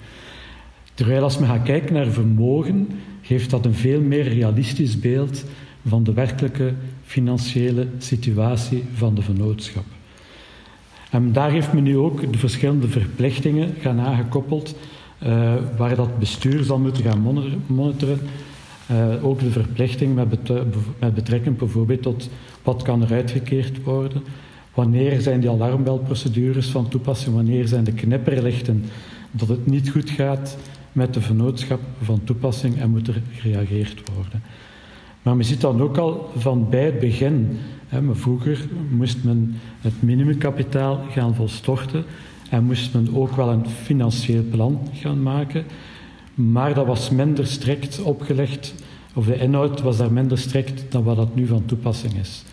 Terwijl 0.95 1.23
als 1.23 1.39
men 1.39 1.49
gaat 1.49 1.63
kijken 1.63 1.95
naar 1.95 2.07
vermogen, 2.07 2.89
geeft 3.23 3.51
dat 3.51 3.65
een 3.65 3.75
veel 3.75 4.01
meer 4.01 4.29
realistisch 4.29 4.99
beeld 4.99 5.45
van 5.87 6.05
de 6.05 6.13
werkelijke 6.13 6.73
financiële 7.05 7.87
situatie 7.99 8.85
van 8.95 9.15
de 9.15 9.23
vennootschap. 9.23 9.85
En 11.11 11.33
daar 11.33 11.51
heeft 11.51 11.73
men 11.73 11.83
nu 11.83 11.97
ook 11.97 12.33
de 12.33 12.39
verschillende 12.39 12.89
verplichtingen 12.89 13.75
gaan 13.81 14.01
aangekoppeld, 14.01 14.77
uh, 15.23 15.55
waar 15.77 15.97
dat 15.97 16.19
bestuur 16.19 16.63
zal 16.63 16.79
moeten 16.79 17.05
gaan 17.05 17.53
monitoren. 17.67 18.21
Uh, 18.91 19.25
ook 19.25 19.41
de 19.41 19.51
verplichting 19.51 20.15
met, 20.15 21.15
betrekking 21.15 21.59
bijvoorbeeld 21.59 22.03
tot 22.03 22.31
wat 22.69 22.83
kan 22.83 23.03
er 23.03 23.13
uitgekeerd 23.13 23.83
worden, 23.83 24.23
wanneer 24.75 25.21
zijn 25.21 25.41
die 25.41 25.51
alarmbelprocedures 25.51 26.69
van 26.69 26.89
toepassing, 26.89 27.35
wanneer 27.35 27.69
zijn 27.69 27.85
de 27.85 27.93
knipperlichten 27.93 28.85
dat 29.31 29.49
het 29.49 29.67
niet 29.67 29.91
goed 29.91 30.11
gaat 30.11 30.59
met 30.93 31.15
de 31.15 31.21
vennootschap 31.21 31.81
van 32.03 32.21
toepassing 32.25 32.81
en 32.81 32.91
moet 32.91 33.09
er 33.09 33.23
gereageerd 33.33 34.03
worden. 34.15 34.43
Maar 35.23 35.37
men 35.37 35.45
ziet 35.45 35.61
dan 35.61 35.81
ook 35.81 35.97
al 35.97 36.31
van 36.37 36.69
bij 36.71 36.85
het 36.85 36.99
begin. 36.99 37.59
Hè, 37.87 38.15
vroeger 38.15 38.69
moest 38.91 39.25
men 39.25 39.57
het 39.81 40.03
minimumkapitaal 40.03 41.01
gaan 41.11 41.35
volstorten 41.35 42.05
en 42.51 42.65
moest 42.65 42.95
men 42.95 43.09
ook 43.15 43.37
wel 43.37 43.49
een 43.49 43.67
financieel 43.67 44.45
plan 44.51 44.81
gaan 44.93 45.23
maken. 45.23 45.65
Maar 46.35 46.75
dat 46.75 46.87
was 46.87 47.11
minder 47.11 47.47
strikt 47.47 48.03
opgelegd, 48.03 48.75
of 49.15 49.27
de 49.27 49.39
inhoud 49.39 49.81
was 49.81 49.97
daar 49.97 50.13
minder 50.13 50.39
strikt 50.39 50.93
dan 50.93 51.03
wat 51.03 51.17
dat 51.17 51.35
nu 51.35 51.47
van 51.47 51.65
toepassing 51.65 52.15
is. 52.15 52.45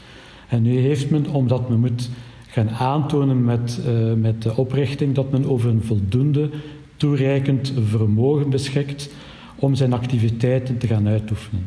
En 0.47 0.61
nu 0.61 0.77
heeft 0.77 1.09
men, 1.09 1.27
omdat 1.27 1.69
men 1.69 1.79
moet 1.79 2.09
gaan 2.55 2.69
aantonen 2.69 3.43
met, 3.43 3.79
uh, 3.87 4.13
met 4.13 4.41
de 4.41 4.55
oprichting 4.55 5.15
dat 5.15 5.31
men 5.31 5.45
over 5.45 5.69
een 5.69 5.83
voldoende 5.83 6.49
toereikend 6.97 7.73
vermogen 7.89 8.49
beschikt 8.49 9.13
om 9.55 9.75
zijn 9.75 9.93
activiteiten 9.93 10.77
te 10.77 10.87
gaan 10.87 11.07
uitoefenen. 11.07 11.65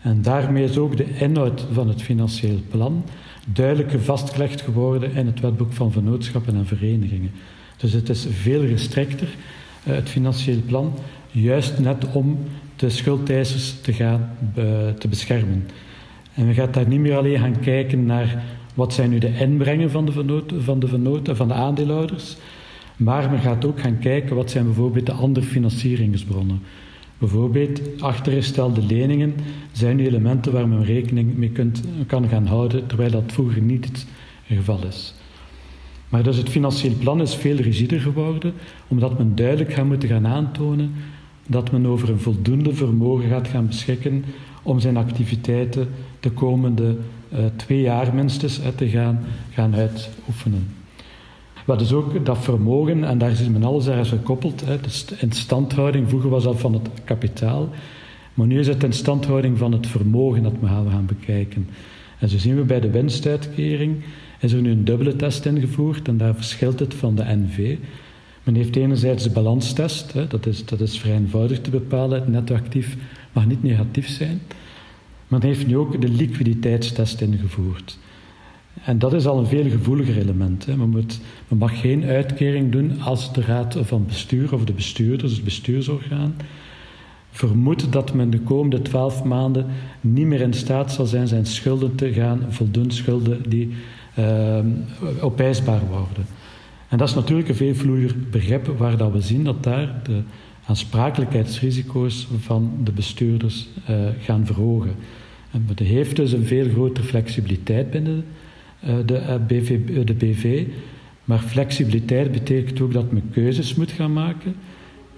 En 0.00 0.22
daarmee 0.22 0.64
is 0.64 0.78
ook 0.78 0.96
de 0.96 1.14
inhoud 1.18 1.66
van 1.72 1.88
het 1.88 2.02
financieel 2.02 2.58
plan 2.70 3.04
duidelijk 3.52 3.94
vastgelegd 4.00 4.60
geworden 4.60 5.14
in 5.14 5.26
het 5.26 5.40
wetboek 5.40 5.72
van 5.72 5.92
vennootschappen 5.92 6.54
en 6.54 6.66
verenigingen. 6.66 7.30
Dus 7.76 7.92
het 7.92 8.08
is 8.08 8.26
veel 8.30 8.64
restricter, 8.64 9.28
eh, 9.84 9.94
het 9.94 10.08
financieel 10.08 10.60
plan, 10.66 10.94
juist 11.30 11.78
net 11.78 12.12
om 12.12 12.38
de 12.76 12.90
schuldeisers 12.90 13.80
te 13.80 13.92
gaan 13.92 14.30
te 14.98 15.08
beschermen. 15.08 15.66
En 16.38 16.46
we 16.46 16.54
gaan 16.54 16.68
daar 16.70 16.88
niet 16.88 17.00
meer 17.00 17.16
alleen 17.16 17.38
gaan 17.38 17.60
kijken 17.60 18.04
naar 18.04 18.42
wat 18.74 18.94
zijn 18.94 19.10
nu 19.10 19.18
de 19.18 19.38
inbrengen 19.38 19.90
van 19.90 20.06
de, 20.06 20.12
van 20.58 20.80
de, 20.80 20.88
vernoten, 20.88 21.36
van 21.36 21.48
de 21.48 21.54
aandeelhouders, 21.54 22.36
maar 22.96 23.30
men 23.30 23.40
gaat 23.40 23.64
ook 23.64 23.80
gaan 23.80 23.98
kijken 23.98 24.36
wat 24.36 24.50
zijn 24.50 24.64
bijvoorbeeld 24.64 25.06
de 25.06 25.12
andere 25.12 25.46
financieringsbronnen. 25.46 26.60
Bijvoorbeeld 27.18 27.80
achtergestelde 28.00 28.82
leningen 28.82 29.34
zijn 29.72 29.96
nu 29.96 30.06
elementen 30.06 30.52
waar 30.52 30.68
men 30.68 30.84
rekening 30.84 31.36
mee 31.36 31.50
kunt, 31.50 31.82
kan 32.06 32.28
gaan 32.28 32.46
houden, 32.46 32.86
terwijl 32.86 33.10
dat 33.10 33.32
vroeger 33.32 33.62
niet 33.62 33.84
het 33.84 34.06
geval 34.46 34.80
is. 34.88 35.14
Maar 36.08 36.22
dus 36.22 36.36
het 36.36 36.48
financieel 36.48 36.94
plan 36.98 37.20
is 37.20 37.34
veel 37.34 37.56
rigider 37.56 38.00
geworden, 38.00 38.52
omdat 38.88 39.18
men 39.18 39.34
duidelijk 39.34 39.72
gaat 39.72 39.86
moeten 39.86 40.08
gaan 40.08 40.26
aantonen 40.26 40.94
dat 41.50 41.72
men 41.72 41.86
over 41.86 42.10
een 42.10 42.20
voldoende 42.20 42.74
vermogen 42.74 43.28
gaat 43.28 43.48
gaan 43.48 43.66
beschikken 43.66 44.24
om 44.62 44.80
zijn 44.80 44.96
activiteiten 44.96 45.88
de 46.20 46.30
komende 46.30 46.96
uh, 47.32 47.38
twee 47.56 47.80
jaar 47.80 48.14
minstens 48.14 48.60
uh, 48.60 48.66
te 48.66 48.88
gaan, 48.88 49.24
gaan 49.50 49.74
uitoefenen. 49.74 50.68
Wat 51.64 51.80
is 51.80 51.92
ook 51.92 52.26
dat 52.26 52.38
vermogen, 52.38 53.04
en 53.04 53.18
daar 53.18 53.30
is 53.30 53.48
men 53.48 53.64
alles 53.64 53.88
aan 53.88 54.06
gekoppeld, 54.06 54.64
hè, 54.64 54.80
de 54.80 55.16
instandhouding, 55.20 56.08
vroeger 56.08 56.30
was 56.30 56.44
dat 56.44 56.60
van 56.60 56.72
het 56.72 56.88
kapitaal, 57.04 57.68
maar 58.34 58.46
nu 58.46 58.58
is 58.58 58.66
het 58.66 58.84
instandhouding 58.84 59.58
van 59.58 59.72
het 59.72 59.86
vermogen 59.86 60.42
dat 60.42 60.52
we 60.60 60.66
gaan 60.66 61.06
bekijken. 61.06 61.68
En 62.18 62.28
zo 62.28 62.38
zien 62.38 62.56
we 62.56 62.62
bij 62.62 62.80
de 62.80 62.90
winstuitkering, 62.90 63.96
is 64.40 64.52
er 64.52 64.60
nu 64.60 64.70
een 64.70 64.84
dubbele 64.84 65.16
test 65.16 65.46
ingevoerd 65.46 66.08
en 66.08 66.16
daar 66.16 66.34
verschilt 66.34 66.78
het 66.78 66.94
van 66.94 67.14
de 67.14 67.24
NV. 67.24 67.76
Men 68.48 68.56
heeft 68.56 68.76
enerzijds 68.76 69.22
de 69.22 69.30
balanstest, 69.30 70.12
hè, 70.12 70.26
dat, 70.26 70.46
is, 70.46 70.64
dat 70.64 70.80
is 70.80 70.98
vrij 70.98 71.14
eenvoudig 71.14 71.60
te 71.60 71.70
bepalen, 71.70 72.20
het 72.20 72.28
netto 72.28 72.54
actief 72.54 72.96
mag 73.32 73.46
niet 73.46 73.62
negatief 73.62 74.08
zijn. 74.08 74.40
Men 75.26 75.42
heeft 75.42 75.66
nu 75.66 75.76
ook 75.76 76.00
de 76.00 76.08
liquiditeitstest 76.08 77.20
ingevoerd. 77.20 77.98
En 78.84 78.98
dat 78.98 79.12
is 79.12 79.26
al 79.26 79.38
een 79.38 79.46
veel 79.46 79.70
gevoeliger 79.70 80.18
element. 80.18 80.66
Hè. 80.66 80.76
Men, 80.76 80.88
moet, 80.88 81.20
men, 81.48 81.58
mag 81.58 81.80
geen 81.80 82.04
uitkering 82.04 82.72
doen 82.72 83.00
als 83.00 83.32
de 83.32 83.40
raad 83.40 83.76
van 83.80 84.06
bestuur 84.06 84.54
of 84.54 84.64
de 84.64 84.72
bestuurders, 84.72 85.32
het 85.32 85.44
bestuursorgaan, 85.44 86.36
vermoedt 87.30 87.92
dat 87.92 88.14
men 88.14 88.30
de 88.30 88.40
komende 88.40 88.82
twaalf 88.82 89.24
maanden 89.24 89.66
niet 90.00 90.26
meer 90.26 90.40
in 90.40 90.54
staat 90.54 90.92
zal 90.92 91.06
zijn 91.06 91.28
zijn 91.28 91.46
schulden 91.46 91.94
te 91.94 92.12
gaan 92.12 92.46
voldoen, 92.48 92.90
schulden 92.90 93.50
die 93.50 93.74
uh, 94.18 94.58
opeisbaar 95.20 95.82
worden. 95.86 96.37
En 96.88 96.98
dat 96.98 97.08
is 97.08 97.14
natuurlijk 97.14 97.48
een 97.48 97.54
veel 97.54 97.74
vloeier 97.74 98.14
begrip 98.30 98.66
waar 98.66 98.96
dat 98.96 99.12
we 99.12 99.20
zien 99.20 99.44
dat 99.44 99.62
daar 99.62 100.00
de 100.02 100.22
aansprakelijkheidsrisico's 100.66 102.28
van 102.38 102.72
de 102.84 102.92
bestuurders 102.92 103.68
uh, 103.90 103.96
gaan 104.20 104.46
verhogen. 104.46 104.94
En 105.50 105.66
heeft 105.84 106.16
dus 106.16 106.32
een 106.32 106.44
veel 106.44 106.68
grotere 106.68 107.06
flexibiliteit 107.06 107.90
binnen 107.90 108.24
eh, 108.80 108.96
de, 109.06 109.40
BV, 109.46 109.70
eh, 109.70 110.06
de 110.06 110.14
BV. 110.14 110.66
Maar 111.24 111.38
flexibiliteit 111.38 112.32
betekent 112.32 112.80
ook 112.80 112.92
dat 112.92 113.12
men 113.12 113.30
keuzes 113.30 113.74
moet 113.74 113.90
gaan 113.90 114.12
maken 114.12 114.54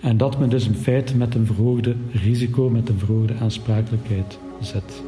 en 0.01 0.17
dat 0.17 0.39
men 0.39 0.49
dus 0.49 0.67
in 0.67 0.75
feite 0.75 1.17
met 1.17 1.35
een 1.35 1.47
verhoogde 1.47 1.95
risico, 2.13 2.71
met 2.71 2.89
een 2.89 2.99
verhoogde 2.99 3.35
aansprakelijkheid 3.41 4.39
zet. 4.61 5.03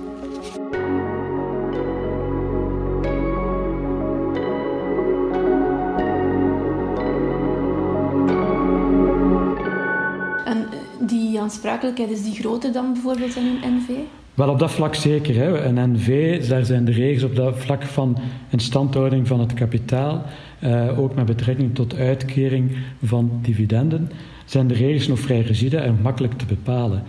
Aansprakelijkheid, 11.62 12.11
is 12.11 12.23
die 12.23 12.42
groter 12.42 12.73
dan 12.73 12.92
bijvoorbeeld 12.92 13.37
in 13.37 13.47
een 13.47 13.75
NV? 13.76 13.88
Wel, 14.35 14.49
op 14.49 14.59
dat 14.59 14.71
vlak 14.71 14.95
zeker. 14.95 15.35
Hè. 15.35 15.64
Een 15.64 15.92
NV, 15.92 16.49
daar 16.49 16.64
zijn 16.64 16.85
de 16.85 16.92
regels 16.92 17.23
op 17.23 17.37
dat 17.37 17.59
vlak 17.59 17.83
van 17.83 18.19
instandhouding 18.50 19.26
van 19.26 19.40
het 19.40 19.54
kapitaal, 19.54 20.23
uh, 20.64 20.99
ook 20.99 21.14
met 21.14 21.25
betrekking 21.25 21.75
tot 21.75 21.97
uitkering 21.97 22.76
van 23.02 23.38
dividenden, 23.42 24.11
zijn 24.45 24.66
de 24.66 24.75
regels 24.75 25.09
nog 25.09 25.19
vrij 25.19 25.40
rigide 25.40 25.76
en 25.76 25.99
makkelijk 26.02 26.33
te 26.33 26.47
bepalen. 26.47 27.02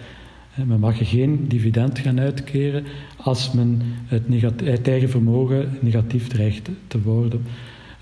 Men 0.66 0.80
mag 0.80 1.10
geen 1.10 1.46
dividend 1.48 2.00
gaan 2.00 2.20
uitkeren 2.20 2.86
als 3.18 3.52
men 3.52 3.82
het, 4.06 4.88
eigen 4.88 5.10
vermogen 5.10 5.78
negatief 5.80 6.28
dreigt 6.28 6.70
te 6.88 7.02
worden. 7.02 7.46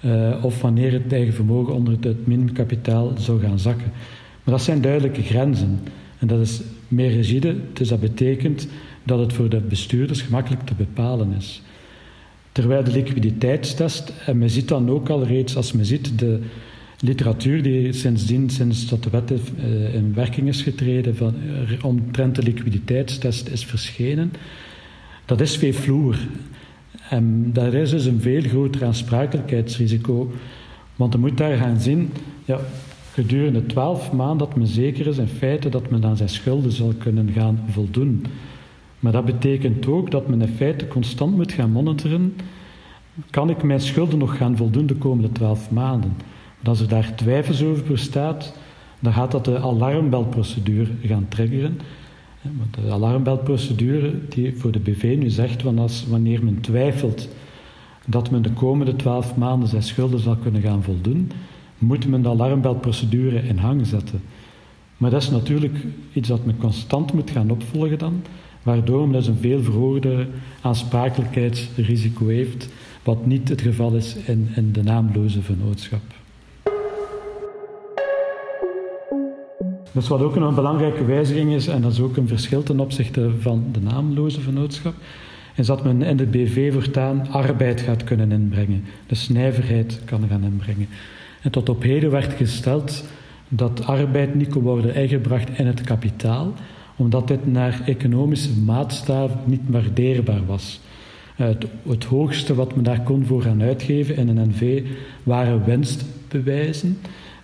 Uh, 0.05 0.43
of 0.43 0.61
wanneer 0.61 0.91
het 0.91 1.13
eigen 1.13 1.33
vermogen 1.33 1.73
onder 1.73 1.97
het 2.01 2.27
minimumkapitaal 2.27 3.11
zou 3.17 3.39
gaan 3.39 3.59
zakken. 3.59 3.91
Maar 4.43 4.53
dat 4.53 4.61
zijn 4.61 4.81
duidelijke 4.81 5.21
grenzen. 5.21 5.79
En 6.21 6.27
dat 6.27 6.39
is 6.39 6.61
meer 6.87 7.09
rigide, 7.09 7.55
dus 7.73 7.87
dat 7.87 7.99
betekent 7.99 8.67
dat 9.03 9.19
het 9.19 9.33
voor 9.33 9.49
de 9.49 9.59
bestuurders 9.59 10.21
gemakkelijk 10.21 10.65
te 10.65 10.73
bepalen 10.73 11.33
is. 11.37 11.61
Terwijl 12.51 12.83
de 12.83 12.91
liquiditeitstest, 12.91 14.13
en 14.25 14.37
men 14.37 14.49
ziet 14.49 14.67
dan 14.67 14.89
ook 14.89 15.09
al 15.09 15.25
reeds, 15.25 15.55
als 15.55 15.71
men 15.71 15.85
ziet 15.85 16.19
de 16.19 16.39
literatuur 16.99 17.63
die 17.63 17.93
sindsdien, 17.93 18.49
sinds 18.49 18.89
dat 18.89 19.03
de 19.03 19.09
wet 19.09 19.31
eh, 19.31 19.93
in 19.93 20.13
werking 20.13 20.47
is 20.47 20.61
getreden, 20.61 21.15
van, 21.15 21.35
eh, 21.35 21.85
omtrent 21.85 22.35
de 22.35 22.43
liquiditeitstest 22.43 23.47
is 23.47 23.65
verschenen, 23.65 24.33
dat 25.25 25.41
is 25.41 25.57
veel 25.57 25.73
vloer. 25.73 26.17
En 27.09 27.49
daar 27.53 27.73
is 27.73 27.89
dus 27.89 28.05
een 28.05 28.21
veel 28.21 28.41
groter 28.41 28.85
aansprakelijkheidsrisico. 28.85 30.31
Want 30.95 31.13
je 31.13 31.19
moet 31.19 31.37
daar 31.37 31.57
gaan 31.57 31.79
zien, 31.79 32.09
ja, 32.45 32.59
gedurende 33.13 33.65
twaalf 33.65 34.11
maanden 34.11 34.37
dat 34.37 34.55
men 34.55 34.67
zeker 34.67 35.07
is 35.07 35.17
in 35.17 35.27
feite 35.27 35.69
dat 35.69 35.89
men 35.89 36.05
aan 36.05 36.17
zijn 36.17 36.29
schulden 36.29 36.71
zal 36.71 36.93
kunnen 36.97 37.31
gaan 37.31 37.59
voldoen. 37.69 38.25
Maar 38.99 39.11
dat 39.11 39.25
betekent 39.25 39.87
ook 39.87 40.11
dat 40.11 40.27
men 40.27 40.41
in 40.41 40.47
feite 40.55 40.87
constant 40.87 41.35
moet 41.35 41.51
gaan 41.51 41.71
monitoren. 41.71 42.35
Kan 43.29 43.49
ik 43.49 43.63
mijn 43.63 43.79
schulden 43.79 44.19
nog 44.19 44.37
gaan 44.37 44.57
voldoen 44.57 44.85
de 44.85 44.95
komende 44.95 45.31
twaalf 45.31 45.71
maanden? 45.71 46.13
Als 46.63 46.79
er 46.79 46.87
daar 46.87 47.15
twijfels 47.15 47.63
over 47.63 47.83
bestaat, 47.83 48.57
dan 48.99 49.13
gaat 49.13 49.31
dat 49.31 49.45
de 49.45 49.59
alarmbelprocedure 49.59 50.91
gaan 51.03 51.25
triggeren. 51.29 51.79
De 52.71 52.91
alarmbelprocedure 52.91 54.27
die 54.29 54.57
voor 54.57 54.71
de 54.71 54.79
BV 54.79 55.15
nu 55.19 55.29
zegt, 55.29 55.61
van 55.61 55.79
als, 55.79 56.05
wanneer 56.07 56.43
men 56.43 56.61
twijfelt 56.61 57.29
dat 58.05 58.31
men 58.31 58.41
de 58.41 58.51
komende 58.51 58.95
twaalf 58.95 59.35
maanden 59.35 59.67
zijn 59.67 59.83
schulden 59.83 60.19
zal 60.19 60.35
kunnen 60.35 60.61
gaan 60.61 60.83
voldoen, 60.83 61.31
moet 61.81 62.07
men 62.07 62.21
de 62.21 62.29
alarmbelprocedure 62.29 63.43
in 63.47 63.57
hang 63.57 63.87
zetten. 63.87 64.21
Maar 64.97 65.09
dat 65.09 65.21
is 65.21 65.29
natuurlijk 65.29 65.75
iets 66.13 66.27
dat 66.27 66.45
men 66.45 66.57
constant 66.57 67.13
moet 67.13 67.31
gaan 67.31 67.51
opvolgen 67.51 67.97
dan, 67.97 68.21
waardoor 68.63 69.01
men 69.01 69.11
dus 69.11 69.27
een 69.27 69.37
veel 69.37 69.63
verhoogde 69.63 70.27
aansprakelijkheidsrisico 70.61 72.27
heeft, 72.27 72.69
wat 73.03 73.25
niet 73.25 73.49
het 73.49 73.61
geval 73.61 73.93
is 73.93 74.15
in, 74.15 74.49
in 74.55 74.71
de 74.71 74.83
naamloze 74.83 75.41
vennootschap. 75.41 76.01
Dus 79.91 80.07
wat 80.07 80.21
ook 80.21 80.35
een 80.35 80.55
belangrijke 80.55 81.05
wijziging 81.05 81.53
is, 81.53 81.67
en 81.67 81.81
dat 81.81 81.91
is 81.91 81.99
ook 81.99 82.17
een 82.17 82.27
verschil 82.27 82.63
ten 82.63 82.79
opzichte 82.79 83.31
van 83.39 83.65
de 83.71 83.81
naamloze 83.81 84.41
vennootschap, 84.41 84.93
is 85.55 85.65
dat 85.65 85.83
men 85.83 86.01
in 86.01 86.17
de 86.17 86.25
BV 86.25 86.73
voortaan 86.73 87.27
arbeid 87.29 87.81
gaat 87.81 88.03
kunnen 88.03 88.31
inbrengen. 88.31 88.83
Dus 89.05 89.29
nijverheid 89.29 90.01
kan 90.05 90.27
gaan 90.29 90.43
inbrengen. 90.43 90.87
En 91.41 91.51
tot 91.51 91.69
op 91.69 91.83
heden 91.83 92.11
werd 92.11 92.33
gesteld 92.33 93.03
dat 93.47 93.85
arbeid 93.85 94.35
niet 94.35 94.49
kon 94.49 94.61
worden 94.61 94.95
ingebracht 94.95 95.49
in 95.57 95.67
het 95.67 95.81
kapitaal, 95.81 96.53
omdat 96.95 97.27
dit 97.27 97.51
naar 97.51 97.81
economische 97.85 98.59
maatstaven 98.59 99.39
niet 99.45 99.61
waardeerbaar 99.67 100.45
was. 100.45 100.79
Het, 101.35 101.65
het, 101.87 102.03
hoogste 102.03 102.55
wat 102.55 102.75
men 102.75 102.83
daar 102.83 103.01
kon 103.01 103.25
voor 103.25 103.41
gaan 103.41 103.61
uitgeven 103.61 104.15
in 104.15 104.27
een 104.27 104.49
NV 104.49 104.83
waren 105.23 105.65
winstbewijzen, 105.65 106.97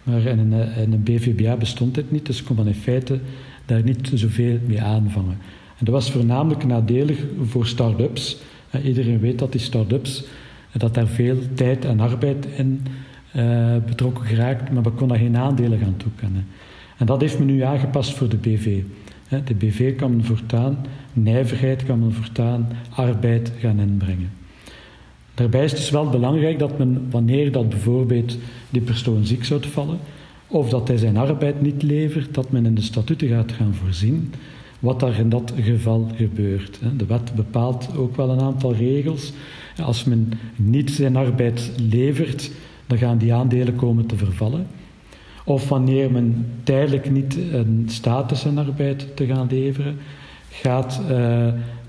maar 0.03 0.21
in 0.21 0.39
een, 0.39 0.75
in 0.75 0.93
een 0.93 1.03
BVBA 1.03 1.55
bestond 1.55 1.95
dit 1.95 2.11
niet, 2.11 2.25
dus 2.25 2.43
kon 2.43 2.55
men 2.55 2.67
in 2.67 2.73
feite 2.73 3.19
daar 3.65 3.83
niet 3.83 4.11
zoveel 4.13 4.57
mee 4.67 4.81
aanvangen. 4.81 5.37
En 5.77 5.85
dat 5.85 5.93
was 5.93 6.11
voornamelijk 6.11 6.65
nadelig 6.65 7.17
voor 7.41 7.65
start-ups. 7.65 8.37
Iedereen 8.83 9.19
weet 9.19 9.39
dat 9.39 9.51
die 9.51 9.61
start-ups, 9.61 10.23
dat 10.71 10.93
daar 10.93 11.07
veel 11.07 11.37
tijd 11.53 11.85
en 11.85 11.99
arbeid 11.99 12.47
in 12.57 12.85
uh, 13.35 13.75
betrokken 13.85 14.25
geraakt, 14.25 14.71
maar 14.71 14.83
we 14.83 14.89
konden 14.89 15.17
geen 15.17 15.37
aandelen 15.37 15.79
gaan 15.79 15.97
toekennen. 15.97 16.45
En 16.97 17.05
dat 17.05 17.21
heeft 17.21 17.37
men 17.37 17.47
nu 17.47 17.61
aangepast 17.61 18.13
voor 18.13 18.29
de 18.29 18.37
BV. 18.37 18.81
De 19.45 19.55
BV 19.55 19.95
kan 19.95 20.23
voortaan, 20.23 20.77
nijverheid 21.13 21.85
kan 21.85 21.99
men 21.99 22.13
voortaan, 22.13 22.67
arbeid 22.89 23.51
gaan 23.59 23.79
inbrengen. 23.79 24.31
Daarbij 25.33 25.63
is 25.63 25.71
het 25.71 25.79
dus 25.79 25.89
wel 25.89 26.09
belangrijk 26.09 26.59
dat 26.59 26.77
men, 26.77 27.07
wanneer 27.09 27.51
dat 27.51 27.69
bijvoorbeeld 27.69 28.37
die 28.69 28.81
persoon 28.81 29.25
ziek 29.25 29.45
zou 29.45 29.61
vallen, 29.67 29.99
of 30.47 30.69
dat 30.69 30.87
hij 30.87 30.97
zijn 30.97 31.17
arbeid 31.17 31.61
niet 31.61 31.83
levert, 31.83 32.33
dat 32.33 32.51
men 32.51 32.65
in 32.65 32.75
de 32.75 32.81
statuten 32.81 33.27
gaat 33.27 33.51
gaan 33.51 33.73
voorzien 33.73 34.33
wat 34.79 34.99
daar 34.99 35.19
in 35.19 35.29
dat 35.29 35.53
geval 35.61 36.07
gebeurt. 36.15 36.79
De 36.97 37.05
wet 37.05 37.35
bepaalt 37.35 37.89
ook 37.97 38.15
wel 38.15 38.29
een 38.29 38.41
aantal 38.41 38.73
regels. 38.73 39.31
Als 39.83 40.03
men 40.03 40.31
niet 40.55 40.91
zijn 40.91 41.15
arbeid 41.15 41.71
levert, 41.89 42.51
dan 42.87 42.97
gaan 42.97 43.17
die 43.17 43.33
aandelen 43.33 43.75
komen 43.75 44.05
te 44.05 44.17
vervallen. 44.17 44.67
Of 45.43 45.69
wanneer 45.69 46.11
men 46.11 46.47
tijdelijk 46.63 47.11
niet 47.11 47.37
staat 47.85 48.31
is 48.31 48.39
zijn 48.39 48.57
arbeid 48.57 49.15
te 49.15 49.25
gaan 49.25 49.47
leveren, 49.49 49.97
gaat 50.49 51.01
uh, 51.01 51.09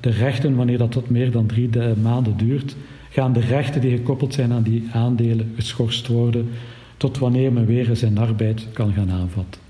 de 0.00 0.11
rechten, 0.11 0.57
wanneer 0.57 0.78
dat 0.78 0.93
tot 0.93 1.11
meer 1.11 1.31
dan 1.31 1.47
drie 1.47 1.71
maanden 2.02 2.37
duurt, 2.37 2.76
gaan 3.11 3.33
de 3.33 3.40
rechten 3.40 3.81
die 3.81 3.97
gekoppeld 3.97 4.35
zijn 4.35 4.52
aan 4.52 4.62
die 4.62 4.88
aandelen 4.93 5.52
geschorst 5.57 6.07
worden 6.07 6.49
tot 6.97 7.19
wanneer 7.19 7.52
men 7.52 7.67
weer 7.67 7.97
zijn 7.97 8.19
arbeid 8.19 8.67
kan 8.73 8.93
gaan 8.93 9.11
aanvatten. 9.11 9.61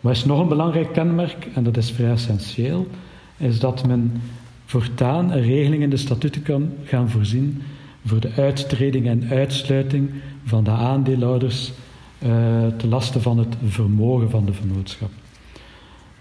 Wat 0.00 0.12
is 0.12 0.24
nog 0.24 0.40
een 0.40 0.48
belangrijk 0.48 0.92
kenmerk, 0.92 1.48
en 1.54 1.64
dat 1.64 1.76
is 1.76 1.90
vrij 1.90 2.10
essentieel, 2.10 2.86
is 3.36 3.58
dat 3.60 3.86
men 3.86 4.22
voortaan 4.68 5.32
een 5.32 5.42
regeling 5.42 5.82
in 5.82 5.90
de 5.90 5.96
statuten 5.96 6.42
kan 6.42 6.72
gaan 6.84 7.10
voorzien 7.10 7.62
voor 8.04 8.20
de 8.20 8.32
uittreding 8.36 9.06
en 9.06 9.28
uitsluiting 9.30 10.10
van 10.44 10.64
de 10.64 10.70
aandeelhouders 10.70 11.72
uh, 12.22 12.30
te 12.76 12.88
lasten 12.88 13.22
van 13.22 13.38
het 13.38 13.56
vermogen 13.66 14.30
van 14.30 14.44
de 14.44 14.52
vennootschap. 14.52 15.10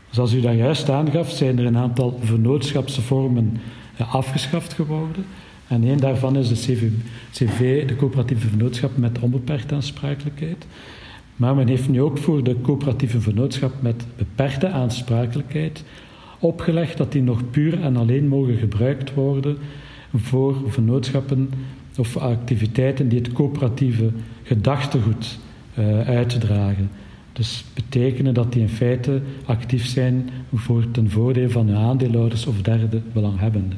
Zoals 0.09 0.33
u 0.33 0.41
dat 0.41 0.55
juist 0.55 0.89
aangaf, 0.89 1.31
zijn 1.31 1.59
er 1.59 1.65
een 1.65 1.77
aantal 1.77 2.19
vennootschapsvormen 2.23 3.61
uh, 3.99 4.15
afgeschaft 4.15 4.73
geworden. 4.73 5.25
En 5.67 5.83
een 5.83 5.99
daarvan 5.99 6.37
is 6.37 6.47
de 6.47 6.55
CV, 6.55 6.89
CV, 7.31 7.87
de 7.87 7.95
coöperatieve 7.95 8.47
vennootschap 8.47 8.97
met 8.97 9.19
onbeperkte 9.19 9.75
aansprakelijkheid. 9.75 10.65
Maar 11.35 11.55
men 11.55 11.67
heeft 11.67 11.89
nu 11.89 12.01
ook 12.01 12.17
voor 12.17 12.43
de 12.43 12.61
coöperatieve 12.61 13.21
vennootschap 13.21 13.73
met 13.79 14.05
beperkte 14.17 14.67
aansprakelijkheid 14.67 15.83
opgelegd 16.39 16.97
dat 16.97 17.11
die 17.11 17.21
nog 17.21 17.49
puur 17.49 17.81
en 17.81 17.95
alleen 17.95 18.27
mogen 18.27 18.57
gebruikt 18.57 19.13
worden 19.13 19.57
voor 20.13 20.55
vennootschappen 20.67 21.49
of 21.97 22.17
activiteiten 22.17 23.09
die 23.09 23.19
het 23.19 23.33
coöperatieve 23.33 24.09
gedachtegoed 24.43 25.39
uh, 25.79 25.99
uitdragen. 25.99 26.89
Dus 27.33 27.65
betekenen 27.73 28.33
dat 28.33 28.53
die 28.53 28.61
in 28.61 28.69
feite 28.69 29.21
actief 29.45 29.85
zijn 29.85 30.29
voor 30.53 30.91
ten 30.91 31.09
voordele 31.09 31.49
van 31.49 31.67
hun 31.67 31.77
aandeelhouders 31.77 32.45
of 32.45 32.61
derde 32.61 33.01
belanghebbenden. 33.13 33.77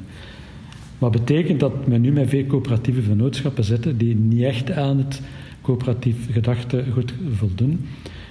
Wat 0.97 1.11
betekent 1.11 1.59
dat 1.59 1.87
men 1.87 2.01
nu 2.01 2.11
met 2.11 2.29
veel 2.29 2.45
coöperatieve 2.45 3.01
vennootschappen 3.01 3.63
zitten 3.63 3.97
die 3.97 4.15
niet 4.15 4.43
echt 4.43 4.71
aan 4.71 4.97
het 4.97 5.21
coöperatief 5.61 6.31
gedachtegoed 6.31 7.13
voldoen. 7.33 7.85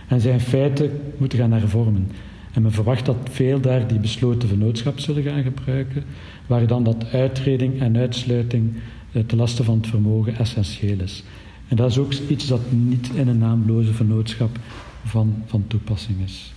En 0.08 0.20
zij 0.20 0.32
in 0.32 0.40
feite 0.40 0.90
moeten 1.16 1.38
gaan 1.38 1.52
hervormen. 1.52 2.10
En 2.58 2.64
men 2.64 2.72
verwacht 2.72 3.06
dat 3.06 3.16
veel 3.30 3.60
daar 3.60 3.86
die 3.86 3.98
besloten 3.98 4.48
vennootschap 4.48 4.98
zullen 4.98 5.22
gaan 5.22 5.42
gebruiken, 5.42 6.04
waar 6.46 6.66
dan 6.66 6.84
dat 6.84 7.12
uitreding 7.12 7.80
en 7.80 7.96
uitsluiting 7.96 8.72
eh, 9.12 9.22
te 9.22 9.36
lasten 9.36 9.64
van 9.64 9.76
het 9.76 9.86
vermogen 9.86 10.36
essentieel 10.36 11.00
is. 11.00 11.24
En 11.68 11.76
dat 11.76 11.90
is 11.90 11.98
ook 11.98 12.12
iets 12.12 12.46
dat 12.46 12.60
niet 12.70 13.10
in 13.14 13.28
een 13.28 13.38
naamloze 13.38 13.92
vennootschap 13.92 14.58
van, 15.04 15.42
van 15.46 15.64
toepassing 15.66 16.20
is. 16.24 16.52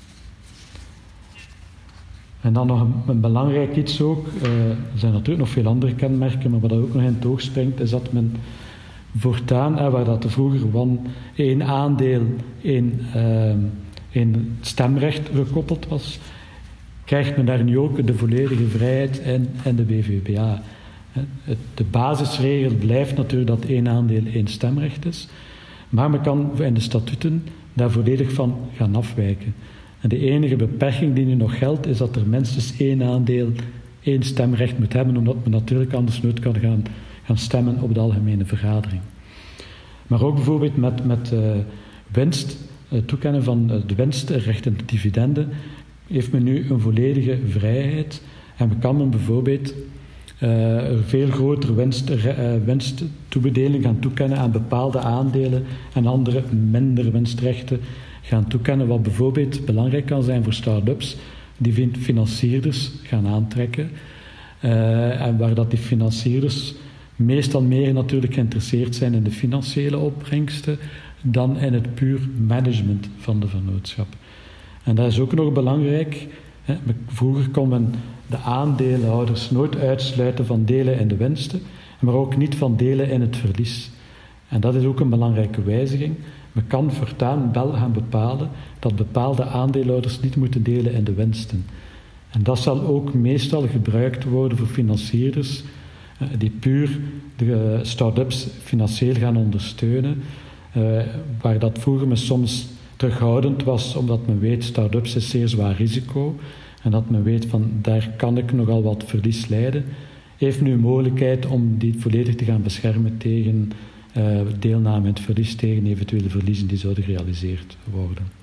En 2.42 2.54
dan 2.54 2.68
nog 2.68 2.88
een, 3.08 3.22
belangrijk 3.22 3.76
iets 3.76 4.02
ook, 4.02 4.28
uh, 4.28 4.70
er 4.70 4.78
zijn 4.96 5.12
natuurlijk 5.12 5.40
nog 5.40 5.50
veel 5.50 5.68
andere 5.68 5.96
kenmerken, 5.96 6.52
maar 6.52 6.60
wat 6.60 6.72
ook 6.72 6.94
nog 6.94 7.04
in 7.04 7.16
het 7.16 7.26
oog 7.26 7.42
springt, 7.42 7.80
is 7.80 7.90
dat 7.90 8.12
men 8.12 8.36
voortaan, 9.18 9.78
hè, 9.78 9.90
waar 9.90 10.06
dat 10.06 10.26
vroeger 10.28 10.70
van 10.72 11.00
één 11.36 11.64
aandeel, 11.64 12.22
uh, 12.62 12.84
stemrecht 14.62 15.30
gekoppeld 15.34 15.88
was, 15.88 16.20
krijgt 17.06 17.36
men 17.36 17.46
daar 17.46 17.64
nu 17.64 17.78
ook 17.78 18.08
de 18.08 18.14
volledige 18.14 18.68
vrijheid 18.68 19.20
in, 19.20 19.50
in 19.64 19.76
de 19.76 19.84
BVBA. 19.84 20.62
De 21.74 21.84
basisregel 21.84 22.76
blijft 22.76 23.18
natuurlijk 23.18 23.50
dat 23.50 23.66
één 23.66 23.88
aandeel 23.88 24.24
één 24.34 24.48
stemrecht 24.48 25.06
is, 25.06 25.28
maar 25.90 26.10
men 26.10 26.22
kan 26.22 26.62
in 26.62 26.74
de 26.74 26.80
statuten 26.80 27.48
daar 27.74 27.92
volledig 27.92 28.32
van 28.32 28.56
gaan 28.76 28.96
afwijken. 28.96 29.56
En 30.00 30.10
de 30.10 30.20
enige 30.20 30.56
beperking 30.56 31.16
die 31.16 31.26
nu 31.26 31.36
nog 31.36 31.58
geldt, 31.58 31.88
is 31.88 31.98
dat 31.98 32.16
er 32.16 32.28
minstens 32.28 32.78
één 32.78 33.04
aandeel 33.04 33.52
één 34.04 34.24
stemrecht 34.24 34.80
moet 34.80 34.94
hebben, 34.94 35.18
omdat 35.18 35.36
men 35.44 35.52
natuurlijk 35.52 35.94
anders 35.94 36.22
nooit 36.22 36.40
kan 36.40 36.56
gaan 36.56 36.84
gaan 37.24 37.38
stemmen 37.38 37.82
op 37.82 37.94
de 37.94 38.00
algemene 38.00 38.46
vergadering. 38.46 39.02
Maar 40.08 40.24
ook 40.24 40.36
bijvoorbeeld 40.36 40.78
met, 40.78 41.06
met 41.06 41.32
uh, 41.34 41.40
winst, 42.08 42.58
eh, 42.92 43.00
toekennen 43.06 43.44
van 43.44 43.72
eh, 43.72 43.78
de 43.88 43.96
winstrechten 43.96 44.78
en 44.78 44.86
dividenden, 44.86 45.50
heeft 46.08 46.32
men 46.32 46.44
nu 46.44 46.66
een 46.70 46.80
volledige 46.80 47.40
vrijheid. 47.48 48.22
En 48.58 48.70
we 48.70 48.76
kan 48.76 48.98
men 48.98 49.10
bijvoorbeeld 49.10 49.74
uh, 50.44 50.82
veel 51.06 51.28
grotere 51.28 51.74
winst, 51.74 53.04
gaan 53.82 54.00
toekennen 54.00 54.38
aan 54.38 54.52
bepaalde 54.52 55.00
aandelen 55.00 55.64
en 55.94 56.08
andere 56.08 56.44
minder 56.72 57.12
winstrechten 57.12 57.80
gaan 58.22 58.48
toekennen, 58.48 58.88
wat 58.88 59.04
bijvoorbeeld 59.04 59.66
belangrijk 59.66 60.06
kan 60.06 60.24
zijn 60.24 60.44
voor 60.44 60.54
start-ups 60.54 61.18
die 61.58 61.92
financierders 62.00 62.92
gaan 63.04 63.28
aantrekken. 63.28 63.90
En 64.60 65.38
waar 65.38 65.54
dat 65.54 65.70
die 65.70 65.80
financierders 65.80 66.76
meestal 67.16 67.62
meer 67.62 67.94
natuurlijk 67.94 68.34
geïnteresseerd 68.34 68.96
zijn 68.96 69.14
in 69.14 69.24
de 69.24 69.32
financiële 69.32 69.98
opbrengsten 69.98 70.78
dan 71.22 71.58
in 71.58 71.74
het 71.74 71.96
puur 71.96 72.20
management 72.48 73.10
van 73.18 73.40
de 73.40 73.48
vennootschap. 73.48 74.08
En 74.84 74.96
dat 74.96 75.08
is 75.08 75.20
ook 75.20 75.34
nog 75.34 75.54
belangrijk. 75.54 76.28
Vroeger 77.08 77.50
kon 77.50 77.70
men 77.70 77.94
de 78.30 78.38
aandeelhouders 78.38 79.50
nooit 79.50 79.78
uitsluiten 79.78 80.46
van 80.46 80.66
delen 80.66 81.00
in 81.00 81.08
de 81.08 81.16
winsten, 81.16 81.62
maar 82.00 82.14
ook 82.14 82.38
niet 82.38 82.56
van 82.56 82.76
delen 82.76 83.10
in 83.10 83.22
het 83.22 83.38
verlies. 83.38 83.90
En 84.48 84.62
dat 84.62 84.76
is 84.76 84.84
ook 84.84 85.00
een 85.00 85.10
belangrijke 85.10 85.64
wijziging. 85.64 86.16
Men 86.52 86.68
kan 86.68 86.92
voortaan 86.92 87.50
wel 87.54 87.72
gaan 87.72 87.94
bepalen 87.94 88.50
dat 88.80 88.96
bepaalde 88.96 89.46
aandeelhouders 89.46 90.20
niet 90.20 90.36
moeten 90.36 90.64
delen 90.64 90.94
in 90.94 91.04
de 91.04 91.14
winsten. 91.14 91.66
En 92.30 92.44
dat 92.44 92.60
zal 92.60 92.82
ook 92.82 93.14
meestal 93.14 93.68
gebruikt 93.68 94.24
worden 94.24 94.58
voor 94.58 94.68
financierders 94.68 95.64
die 96.38 96.50
puur 96.60 97.00
de 97.36 97.80
start-ups 97.82 98.48
financieel 98.64 99.16
gaan 99.16 99.38
ondersteunen. 99.38 100.24
Waar 101.42 101.60
dat 101.60 101.80
vroeger 101.80 102.08
me 102.08 102.16
soms 102.16 102.68
terughoudend 102.96 103.64
was, 103.64 103.96
omdat 103.96 104.28
men 104.28 104.40
weet, 104.40 104.64
start-ups 104.64 105.16
is 105.16 105.30
zeer 105.30 105.48
zwaar 105.48 105.76
risico. 105.76 106.36
En 106.84 106.92
dat 106.92 107.10
men 107.10 107.24
weet 107.24 107.46
van 107.46 107.72
daar 107.82 108.14
kan 108.18 108.38
ik 108.38 108.52
nogal 108.52 108.84
wat 108.84 109.04
verlies 109.06 109.48
leiden. 109.48 109.86
Heeft 110.38 110.62
nu 110.62 110.72
een 110.72 110.80
mogelijkheid 110.80 111.46
om 111.46 111.78
die 111.78 111.96
volledig 112.00 112.36
te 112.36 112.46
gaan 112.46 112.62
beschermen 112.62 113.18
tegen 113.18 113.72
uh, 114.18 114.42
deelname 114.60 115.08
in 115.08 115.14
het 115.14 115.20
verlies, 115.20 115.56
tegen 115.56 115.86
eventuele 115.86 116.30
verliezen 116.30 116.68
die 116.68 116.78
zouden 116.78 117.04
gerealiseerd 117.04 117.78
worden. 117.92 118.41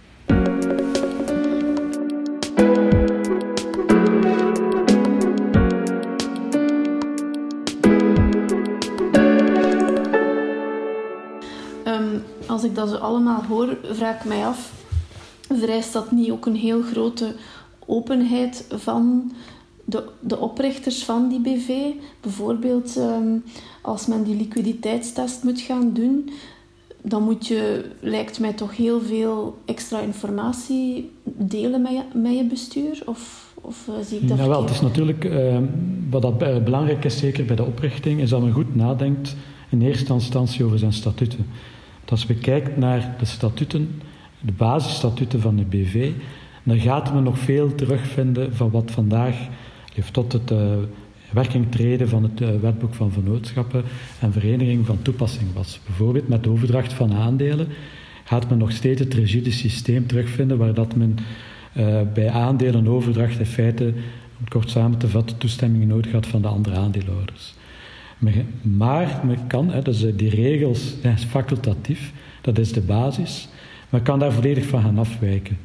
Allemaal 13.00 13.42
hoor, 13.42 13.76
vraag 13.90 14.16
ik 14.16 14.24
mij 14.24 14.46
af, 14.46 14.72
vereist 15.48 15.92
dat 15.92 16.10
niet 16.10 16.30
ook 16.30 16.46
een 16.46 16.56
heel 16.56 16.82
grote 16.82 17.34
openheid 17.86 18.66
van 18.70 19.32
de, 19.84 20.04
de 20.20 20.38
oprichters 20.38 21.04
van 21.04 21.28
die 21.28 21.40
BV? 21.40 21.68
Bijvoorbeeld 22.20 22.96
ehm, 22.96 23.36
als 23.82 24.06
men 24.06 24.22
die 24.22 24.36
liquiditeitstest 24.36 25.44
moet 25.44 25.60
gaan 25.60 25.92
doen, 25.92 26.30
dan 27.02 27.22
moet 27.22 27.46
je, 27.46 27.84
lijkt 28.00 28.40
mij 28.40 28.52
toch 28.52 28.76
heel 28.76 29.00
veel 29.00 29.58
extra 29.64 30.00
informatie 30.00 31.10
delen 31.24 31.82
met 31.82 31.92
je, 31.92 32.18
met 32.18 32.36
je 32.36 32.44
bestuur? 32.44 33.02
Of, 33.06 33.52
of 33.60 33.86
uh, 33.88 33.94
zie 34.04 34.18
ik 34.20 34.28
dat 34.28 34.36
nou, 34.36 34.48
wel, 34.48 34.62
Het 34.62 34.70
is 34.70 34.80
natuurlijk, 34.80 35.24
uh, 35.24 35.58
wat 36.10 36.22
dat 36.22 36.64
belangrijk 36.64 37.04
is, 37.04 37.18
zeker 37.18 37.44
bij 37.44 37.56
de 37.56 37.64
oprichting, 37.64 38.20
is 38.20 38.30
dat 38.30 38.42
men 38.42 38.52
goed 38.52 38.74
nadenkt 38.74 39.36
in 39.70 39.82
eerste 39.82 40.12
instantie 40.12 40.64
over 40.64 40.78
zijn 40.78 40.92
statuten 40.92 41.46
als 42.10 42.26
we 42.26 42.34
kijken 42.34 42.80
naar 42.80 43.14
de 43.18 43.24
statuten, 43.24 44.00
de 44.40 44.52
basisstatuten 44.52 45.40
van 45.40 45.56
de 45.56 45.64
BV, 45.64 46.10
dan 46.62 46.80
gaat 46.80 47.14
men 47.14 47.22
nog 47.22 47.38
veel 47.38 47.74
terugvinden 47.74 48.54
van 48.54 48.70
wat 48.70 48.90
vandaag 48.90 49.36
tot 50.12 50.32
het 50.32 50.50
uh, 50.50 50.58
werking 51.32 51.70
treden 51.70 52.08
van 52.08 52.22
het 52.22 52.40
uh, 52.40 52.48
wetboek 52.60 52.94
van 52.94 53.12
vennootschappen 53.12 53.84
en 54.20 54.32
vereniging 54.32 54.86
van 54.86 55.02
toepassing 55.02 55.52
was. 55.54 55.80
Bijvoorbeeld 55.86 56.28
met 56.28 56.42
de 56.42 56.50
overdracht 56.50 56.92
van 56.92 57.12
aandelen 57.12 57.68
gaat 58.24 58.48
men 58.48 58.58
nog 58.58 58.72
steeds 58.72 59.00
het 59.00 59.14
rigide 59.14 59.50
systeem 59.50 60.06
terugvinden 60.06 60.58
waar 60.58 60.74
dat 60.74 60.96
men 60.96 61.16
uh, 61.76 62.00
bij 62.14 62.30
aandelenoverdracht 62.30 63.38
in 63.38 63.46
feite, 63.46 63.92
om 64.40 64.48
kort 64.48 64.70
samen 64.70 64.98
te 64.98 65.08
vatten, 65.08 65.38
toestemming 65.38 65.86
nodig 65.86 66.12
had 66.12 66.26
van 66.26 66.42
de 66.42 66.48
andere 66.48 66.76
aandeelhouders. 66.76 67.54
Maar 68.60 69.20
men 69.24 69.46
kan, 69.46 69.70
hè, 69.70 69.82
dus 69.82 70.06
die 70.16 70.30
regels 70.30 70.94
zijn 71.00 71.18
facultatief, 71.18 72.12
dat 72.40 72.58
is 72.58 72.72
de 72.72 72.80
basis, 72.80 73.48
men 73.88 74.02
kan 74.02 74.18
daar 74.18 74.32
volledig 74.32 74.66
van 74.66 74.82
gaan 74.82 74.98
afwijken. 74.98 75.58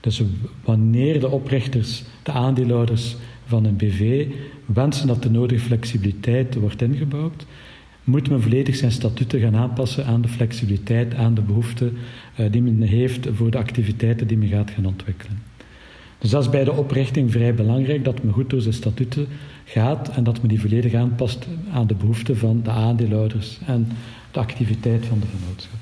Dus 0.00 0.22
wanneer 0.64 1.20
de 1.20 1.30
oprichters, 1.30 2.04
de 2.22 2.32
aandeelhouders 2.32 3.16
van 3.46 3.64
een 3.64 3.76
BV 3.76 4.26
wensen 4.64 5.06
dat 5.06 5.22
de 5.22 5.30
nodige 5.30 5.60
flexibiliteit 5.60 6.54
wordt 6.54 6.82
ingebouwd, 6.82 7.46
moet 8.04 8.28
men 8.28 8.42
volledig 8.42 8.76
zijn 8.76 8.92
statuten 8.92 9.40
gaan 9.40 9.56
aanpassen 9.56 10.06
aan 10.06 10.20
de 10.20 10.28
flexibiliteit, 10.28 11.14
aan 11.14 11.34
de 11.34 11.40
behoeften 11.40 11.96
uh, 12.40 12.46
die 12.50 12.62
men 12.62 12.80
heeft 12.82 13.28
voor 13.32 13.50
de 13.50 13.58
activiteiten 13.58 14.26
die 14.26 14.38
men 14.38 14.48
gaat 14.48 14.70
gaan 14.70 14.86
ontwikkelen. 14.86 15.42
Dus 16.18 16.30
dat 16.30 16.42
is 16.42 16.50
bij 16.50 16.64
de 16.64 16.72
oprichting 16.72 17.30
vrij 17.30 17.54
belangrijk, 17.54 18.04
dat 18.04 18.22
men 18.22 18.32
goed 18.32 18.50
door 18.50 18.60
zijn 18.60 18.74
statuten 18.74 19.26
gaat 19.70 20.08
en 20.08 20.24
dat 20.24 20.40
men 20.40 20.48
die 20.48 20.60
volledig 20.60 20.94
aanpast 20.94 21.46
aan 21.72 21.86
de 21.86 21.94
behoeften 21.94 22.36
van 22.36 22.60
de 22.62 22.70
aandeelhouders 22.70 23.58
en 23.66 23.88
de 24.30 24.38
activiteit 24.38 25.06
van 25.06 25.18
de 25.20 25.26
vennootschap. 25.26 25.78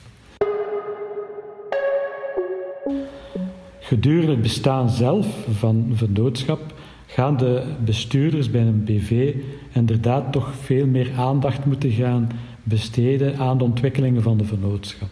Gedurende 3.80 4.30
het 4.30 4.42
bestaan 4.42 4.90
zelf 4.90 5.26
van 5.50 5.90
vennootschap 5.94 6.74
gaan 7.06 7.36
de 7.36 7.62
bestuurders 7.84 8.50
bij 8.50 8.60
een 8.60 8.84
BV 8.84 9.34
inderdaad 9.72 10.32
toch 10.32 10.54
veel 10.54 10.86
meer 10.86 11.10
aandacht 11.16 11.64
moeten 11.64 11.90
gaan 11.90 12.28
besteden 12.62 13.38
aan 13.38 13.58
de 13.58 13.64
ontwikkelingen 13.64 14.22
van 14.22 14.38
de 14.38 14.44
vennootschap. 14.44 15.10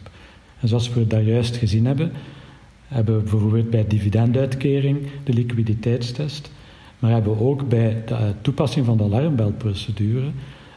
En 0.61 0.69
zoals 0.69 0.93
we 0.93 1.07
daar 1.07 1.23
juist 1.23 1.57
gezien 1.57 1.87
hebben, 1.87 2.13
hebben 2.87 3.17
we 3.17 3.23
bijvoorbeeld 3.23 3.71
bij 3.71 3.87
dividenduitkering 3.87 5.07
de 5.25 5.33
liquiditeitstest, 5.33 6.51
maar 6.99 7.11
hebben 7.11 7.41
ook 7.41 7.69
bij 7.69 8.03
de 8.07 8.33
toepassing 8.41 8.87
van 8.87 8.97
de 8.97 9.03
alarmbelprocedure 9.03 10.31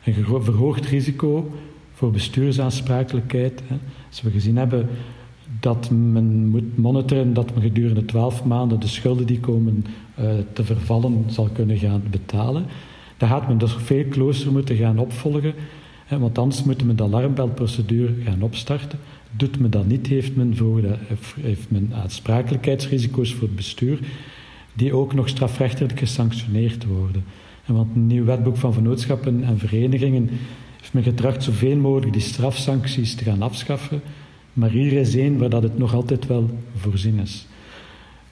een 0.04 0.44
verhoogd 0.44 0.86
risico 0.86 1.52
voor 1.94 2.12
bestuursaansprakelijkheid. 2.12 3.64
Als 4.10 4.22
we 4.22 4.32
gezien 4.32 4.58
hebben 4.58 4.90
dat 5.60 5.90
men 5.90 6.48
moet 6.48 6.78
monitoren 6.78 7.34
dat 7.34 7.54
men 7.54 7.64
gedurende 7.64 8.06
twaalf 8.06 8.44
maanden 8.44 8.80
de 8.80 8.88
schulden 8.88 9.26
die 9.26 9.40
komen 9.40 9.86
uh, 10.20 10.30
te 10.54 10.64
vervallen 10.64 11.24
zal 11.28 11.50
kunnen 11.54 11.78
gaan 11.78 12.04
betalen. 12.12 12.66
Dan 13.18 13.30
gaat 13.30 13.48
men 13.48 13.58
dus 13.58 13.76
veel 13.78 14.08
closer 14.10 14.52
moeten 14.52 14.76
gaan 14.76 14.98
opvolgen, 14.98 15.54
want 16.20 16.38
anders 16.38 16.64
moeten 16.64 16.88
we 16.88 16.96
de 16.96 17.04
alarmbelprocedure 17.04 18.14
gaan 18.24 18.42
opstarten. 18.42 19.00
Doet 19.32 19.60
men 19.60 19.70
dat 19.70 19.88
niet, 19.88 20.08
heeft 20.08 20.36
men, 20.36 20.56
voor 20.56 20.82
de, 20.82 20.96
heeft 21.42 21.72
men 21.72 21.92
aansprakelijkheidsrisico's 21.94 23.34
voor 23.34 23.48
het 23.48 23.56
bestuur, 23.56 24.00
die 24.80 24.94
ook 24.94 25.14
nog 25.14 25.30
strafrechtelijk 25.30 26.00
gesanctioneerd 26.00 26.86
worden. 26.86 27.24
En 27.66 27.74
want 27.74 27.96
een 27.96 28.08
nieuw 28.08 28.26
wetboek 28.26 28.58
van 28.58 28.74
vennootschappen 28.74 29.44
en 29.44 29.60
verenigingen 29.60 30.30
heeft 30.80 30.94
men 30.94 31.04
getracht 31.04 31.44
zoveel 31.44 31.76
mogelijk 31.76 32.14
die 32.14 32.22
strafsancties 32.22 33.16
te 33.16 33.24
gaan 33.24 33.42
afschaffen, 33.42 34.02
maar 34.54 34.70
hier 34.70 34.94
is 34.94 35.16
één 35.16 35.38
waar 35.38 35.50
dat 35.50 35.64
het 35.64 35.78
nog 35.78 35.94
altijd 35.94 36.28
wel 36.28 36.50
voorzien 36.76 37.20
is. 37.20 37.48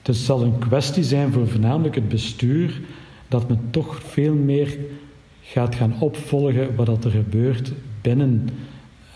Het 0.02 0.16
zal 0.16 0.42
een 0.42 0.58
kwestie 0.58 1.04
zijn 1.04 1.32
voor 1.32 1.48
voornamelijk 1.48 1.94
het 1.94 2.08
bestuur 2.08 2.80
dat 3.28 3.48
men 3.48 3.60
toch 3.70 4.02
veel 4.02 4.34
meer 4.34 4.78
gaat 5.42 5.74
gaan 5.74 6.00
opvolgen 6.00 6.74
wat 6.74 7.04
er 7.04 7.10
gebeurt 7.10 7.72
binnen 8.00 8.48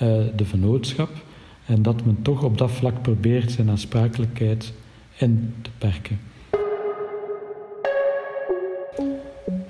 uh, 0.02 0.08
de 0.36 0.44
vennootschap 0.44 1.10
en 1.66 1.82
dat 1.82 2.04
men 2.04 2.22
toch 2.22 2.42
op 2.42 2.58
dat 2.58 2.70
vlak 2.70 3.02
probeert 3.02 3.50
zijn 3.50 3.70
aansprakelijkheid 3.70 4.72
in 5.18 5.54
te 5.62 5.70
perken. 5.78 6.18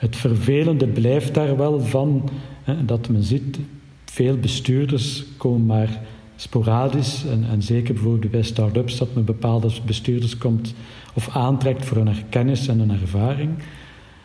Het 0.03 0.17
vervelende 0.17 0.87
blijft 0.87 1.35
daar 1.35 1.57
wel 1.57 1.81
van 1.81 2.31
hè, 2.63 2.85
dat 2.85 3.09
men 3.09 3.23
ziet, 3.23 3.59
veel 4.05 4.37
bestuurders 4.37 5.25
komen 5.37 5.67
maar 5.67 6.01
sporadisch 6.37 7.25
en, 7.31 7.45
en 7.51 7.63
zeker 7.63 7.95
bijvoorbeeld 7.95 8.31
bij 8.31 8.43
start-ups 8.43 8.99
dat 8.99 9.15
men 9.15 9.25
bepaalde 9.25 9.69
bestuurders 9.87 10.39
komt 10.39 10.75
of 11.15 11.37
aantrekt 11.37 11.85
voor 11.85 11.97
hun 11.97 12.15
kennis 12.29 12.69
en 12.69 12.79
hun 12.79 12.91
ervaring. 12.91 13.51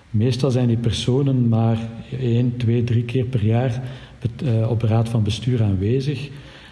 Meestal 0.09 0.51
zijn 0.51 0.67
die 0.67 0.77
personen 0.77 1.47
maar 1.47 1.77
één, 2.19 2.57
twee, 2.57 2.83
drie 2.83 3.03
keer 3.03 3.25
per 3.25 3.43
jaar 3.43 3.81
eh, 4.43 4.69
op 4.69 4.81
raad 4.81 5.09
van 5.09 5.23
bestuur 5.23 5.63
aanwezig. 5.63 6.29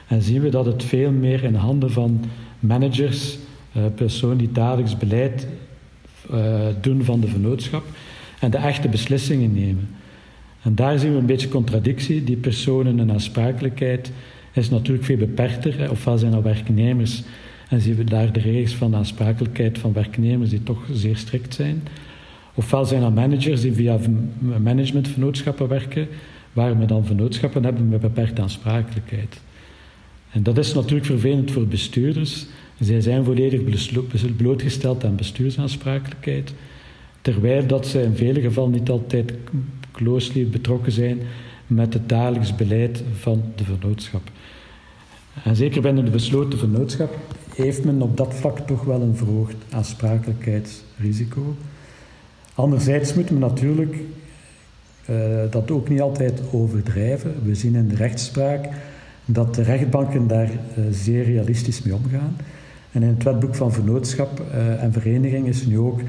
En 0.08 0.22
zien 0.22 0.42
we 0.42 0.50
dat 0.50 0.66
het 0.66 0.84
veel 0.84 1.12
meer 1.12 1.44
in 1.44 1.56
handen 1.56 1.92
van 1.92 2.24
managers, 2.60 3.38
uh, 3.78 3.84
personen 3.96 4.38
die 4.38 4.52
dagelijks 4.52 4.98
beleid 4.98 5.48
uh, 6.32 6.66
doen 6.82 7.04
van 7.04 7.20
de 7.20 7.28
vennootschap 7.28 7.84
de 8.52 8.58
echte 8.58 8.88
beslissingen 8.88 9.54
nemen. 9.54 9.90
En 10.62 10.76
daar 10.76 11.00
zien 11.00 11.12
we 11.12 11.18
een 11.18 11.26
beetje 11.26 11.48
contradictie. 11.48 12.24
Die 12.24 12.38
personen 12.38 13.00
en 13.00 13.12
aansprakelijkheid 13.12 14.12
is 14.54 14.70
natuurlijk 14.70 15.06
veel 15.06 15.18
beperkter. 15.18 15.92
Ofwel 15.92 16.18
zijn 16.18 16.34
er 16.34 16.42
werknemers 16.42 17.24
en 17.70 17.82
zien 17.82 17.96
we 17.96 18.04
daar 18.04 18.32
de 18.32 18.40
regels 18.40 18.76
van 18.76 18.92
de 18.92 18.98
aansprakelijkheid 18.98 19.78
van 19.78 19.94
werknemers 19.94 20.50
die 20.50 20.64
toch 20.64 20.86
zeer 20.94 21.18
strikt 21.18 21.54
zijn. 21.54 21.84
Ofwel 22.54 22.86
zijn 22.86 23.04
er 23.04 23.12
managers 23.12 23.62
die 23.62 23.74
via 23.74 24.00
managementvennootschappen 24.62 25.68
werken, 25.68 26.08
waar 26.54 26.80
we 26.80 26.86
dan 26.86 27.06
vennootschappen 27.06 27.64
hebben 27.64 27.90
met 27.90 28.02
beperkte 28.02 28.42
aansprakelijkheid. 28.42 29.42
En 30.32 30.44
dat 30.44 30.58
is 30.58 30.74
natuurlijk 30.74 31.06
vervelend 31.06 31.52
voor 31.52 31.68
bestuurders. 31.68 32.46
Zij 32.80 33.02
zijn 33.02 33.24
volledig 33.24 33.62
blootgesteld 34.36 35.06
aan 35.06 35.16
bestuursaansprakelijkheid, 35.16 36.54
terwijl 37.26 37.68
dat 37.68 37.88
zij 37.88 38.04
in 38.04 38.16
vele 38.16 38.42
gevallen 38.42 38.72
niet 38.72 38.90
altijd 38.90 39.34
closely 39.92 40.48
betrokken 40.50 40.92
zijn 40.92 41.20
met 41.68 41.94
het 41.94 42.10
dagelijks 42.10 42.56
beleid 42.56 43.04
van 43.20 43.44
de 43.56 43.64
vennootschap. 43.64 44.22
En 45.44 45.56
zeker 45.56 45.82
binnen 45.82 46.06
de 46.06 46.12
besloten 46.12 46.60
vennootschap 46.60 47.18
heeft 47.56 47.86
men 47.86 48.02
op 48.02 48.18
dat 48.18 48.34
vlak 48.34 48.60
toch 48.60 48.84
wel 48.84 49.02
een 49.02 49.16
verhoogd 49.16 49.56
aansprakelijkheidsrisico. 49.70 51.56
Anderzijds 52.56 53.14
moeten 53.14 53.36
we 53.36 53.42
natuurlijk 53.42 53.96
uh, 55.10 55.18
dat 55.50 55.72
ook 55.72 55.90
niet 55.90 56.02
altijd 56.02 56.42
overdrijven. 56.52 57.36
We 57.44 57.56
zien 57.56 57.76
in 57.76 57.88
de 57.88 57.96
rechtspraak 57.96 58.70
dat 59.26 59.56
de 59.56 59.62
rechtbanken 59.62 60.28
daar 60.28 60.50
uh, 60.50 60.86
zeer 60.92 61.24
realistisch 61.24 61.82
mee 61.82 61.96
omgaan. 61.96 62.36
En 62.92 63.04
in 63.04 63.10
het 63.10 63.24
wetboek 63.24 63.56
van 63.56 63.74
vennootschap 63.74 64.40
uh, 64.40 64.84
en 64.84 64.94
vereniging 64.94 65.48
is 65.48 65.66
nu 65.66 65.80
ook 65.80 66.00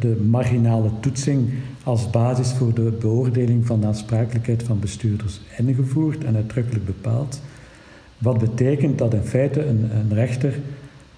de 0.00 0.26
marginale 0.28 0.90
toetsing 1.00 1.50
als 1.84 2.10
basis 2.10 2.52
voor 2.52 2.74
de 2.74 2.96
beoordeling 3.00 3.66
van 3.66 3.80
de 3.80 3.86
aansprakelijkheid 3.86 4.62
van 4.62 4.80
bestuurders 4.80 5.40
ingevoerd 5.56 6.24
en 6.24 6.36
uitdrukkelijk 6.36 6.86
bepaald. 6.86 7.40
Wat 8.18 8.38
betekent 8.38 8.98
dat 8.98 9.14
in 9.14 9.22
feite 9.22 9.66
een, 9.66 9.90
een 9.92 10.14
rechter 10.14 10.58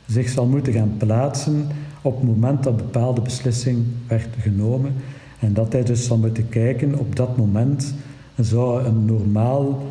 zich 0.07 0.29
zal 0.29 0.47
moeten 0.47 0.73
gaan 0.73 0.95
plaatsen 0.99 1.67
op 2.03 2.17
het 2.17 2.27
moment 2.27 2.63
dat 2.63 2.77
bepaalde 2.77 3.21
beslissing 3.21 3.85
werd 4.07 4.29
genomen. 4.41 4.95
En 5.39 5.53
dat 5.53 5.73
hij 5.73 5.83
dus 5.83 6.05
zal 6.05 6.17
moeten 6.17 6.49
kijken 6.49 6.99
op 6.99 7.17
dat 7.17 7.37
moment 7.37 7.95
zou 8.37 8.85
een 8.85 9.05
normaal 9.05 9.87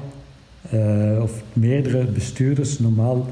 uh, 0.74 1.22
of 1.22 1.44
meerdere 1.54 2.06
bestuurders, 2.06 2.80
normaal 2.80 3.26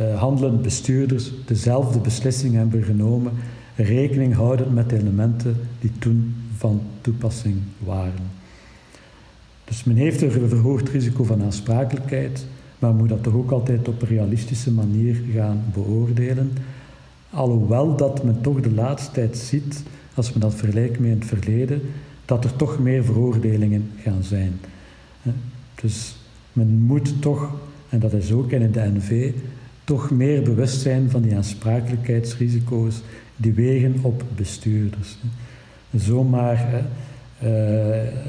uh, 0.00 0.18
handelend 0.20 0.62
bestuurders, 0.62 1.30
dezelfde 1.46 1.98
beslissing 1.98 2.54
hebben 2.54 2.82
genomen, 2.82 3.32
rekening 3.76 4.34
houden 4.34 4.74
met 4.74 4.90
de 4.90 4.98
elementen 4.98 5.56
die 5.80 5.92
toen 5.98 6.34
van 6.56 6.80
toepassing 7.00 7.56
waren. 7.78 8.30
Dus 9.64 9.84
men 9.84 9.96
heeft 9.96 10.22
een 10.22 10.48
verhoogd 10.48 10.88
risico 10.88 11.24
van 11.24 11.42
aansprakelijkheid, 11.42 12.46
maar 12.78 12.94
moet 12.94 13.08
dat 13.08 13.22
toch 13.22 13.34
ook 13.34 13.50
altijd 13.50 13.88
op 13.88 14.02
een 14.02 14.08
realistische 14.08 14.72
manier 14.72 15.22
gaan 15.34 15.64
beoordelen. 15.72 16.52
Alhoewel 17.30 17.96
dat 17.96 18.24
men 18.24 18.40
toch 18.40 18.60
de 18.60 18.70
laatste 18.70 19.12
tijd 19.12 19.36
ziet, 19.36 19.82
als 20.14 20.32
we 20.32 20.38
dat 20.38 20.54
vergelijken 20.54 21.02
met 21.02 21.12
het 21.12 21.24
verleden, 21.24 21.82
dat 22.24 22.44
er 22.44 22.56
toch 22.56 22.78
meer 22.78 23.04
veroordelingen 23.04 23.90
gaan 24.02 24.22
zijn. 24.22 24.52
Dus 25.74 26.16
men 26.52 26.68
moet 26.68 27.22
toch, 27.22 27.50
en 27.88 27.98
dat 28.00 28.12
is 28.12 28.32
ook 28.32 28.50
in 28.50 28.72
de 28.72 28.92
NV, 28.94 29.32
toch 29.84 30.10
meer 30.10 30.42
bewust 30.42 30.80
zijn 30.80 31.10
van 31.10 31.22
die 31.22 31.36
aansprakelijkheidsrisico's 31.36 33.02
die 33.36 33.52
wegen 33.52 33.94
op 34.02 34.24
bestuurders. 34.36 35.16
Zomaar 35.94 36.84
uh, 37.42 37.48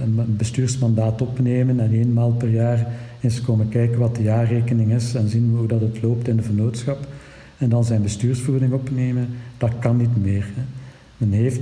een 0.04 0.36
bestuursmandaat 0.38 1.22
opnemen 1.22 1.80
en 1.80 1.92
eenmaal 1.92 2.32
per 2.32 2.50
jaar 2.50 2.88
eens 3.22 3.42
komen 3.42 3.70
kijken 3.70 4.00
wat 4.00 4.16
de 4.16 4.24
jaarrekening 4.24 4.94
is 4.94 5.16
en 5.16 5.30
zien 5.30 5.54
hoe 5.58 5.68
dat 5.68 5.82
het 5.82 6.02
loopt 6.02 6.28
in 6.28 6.36
de 6.36 6.44
vennootschap 6.44 7.08
en 7.58 7.70
dan 7.70 7.84
zijn 7.84 8.02
bestuursvoering 8.02 8.74
opnemen, 8.74 9.28
dat 9.58 9.72
kan 9.80 9.98
niet 9.98 10.24
meer. 10.24 10.46
Men 11.18 11.32
heeft, 11.32 11.60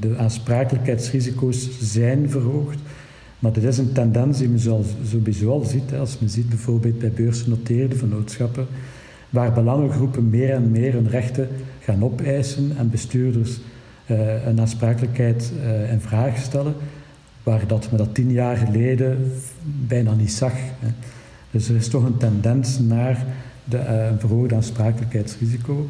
de 0.00 0.16
aansprakelijkheidsrisico's 0.16 1.68
zijn 1.80 2.30
verhoogd, 2.30 2.78
maar 3.38 3.52
dit 3.52 3.64
is 3.64 3.78
een 3.78 3.92
tendens 3.92 4.38
die 4.38 4.48
men 4.48 4.84
sowieso 5.10 5.50
al 5.50 5.64
ziet. 5.64 5.94
Als 5.94 6.18
men 6.18 6.30
ziet 6.30 6.48
bijvoorbeeld 6.48 6.98
bij 6.98 7.10
beursgenoteerde 7.10 7.96
vennootschappen, 7.96 8.66
waar 9.34 9.52
belangengroepen 9.52 10.30
meer 10.30 10.50
en 10.50 10.70
meer 10.70 10.92
hun 10.92 11.08
rechten 11.08 11.48
gaan 11.80 12.04
opeisen 12.04 12.72
en 12.78 12.90
bestuurders 12.90 13.60
uh, 14.06 14.46
een 14.46 14.60
aansprakelijkheid 14.60 15.52
uh, 15.56 15.92
in 15.92 16.00
vraag 16.00 16.36
stellen, 16.36 16.74
waar 17.42 17.66
dat 17.66 17.88
men 17.90 17.98
dat 17.98 18.14
tien 18.14 18.30
jaar 18.30 18.56
geleden 18.56 19.32
bijna 19.86 20.14
niet 20.14 20.32
zag. 20.32 20.52
Hè. 20.54 20.88
Dus 21.50 21.68
er 21.68 21.76
is 21.76 21.88
toch 21.88 22.04
een 22.04 22.16
tendens 22.16 22.78
naar 22.78 23.24
de, 23.64 23.76
uh, 23.76 24.06
een 24.06 24.20
verhoogd 24.20 24.52
aansprakelijkheidsrisico. 24.52 25.88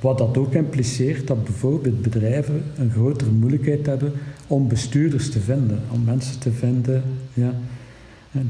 Wat 0.00 0.18
dat 0.18 0.38
ook 0.38 0.52
impliceert 0.52 1.26
dat 1.26 1.44
bijvoorbeeld 1.44 2.02
bedrijven 2.02 2.62
een 2.78 2.90
grotere 2.90 3.30
moeilijkheid 3.30 3.86
hebben 3.86 4.12
om 4.46 4.68
bestuurders 4.68 5.30
te 5.30 5.40
vinden, 5.40 5.80
om 5.90 6.04
mensen 6.04 6.38
te 6.38 6.52
vinden, 6.52 7.02
ja, 7.34 7.52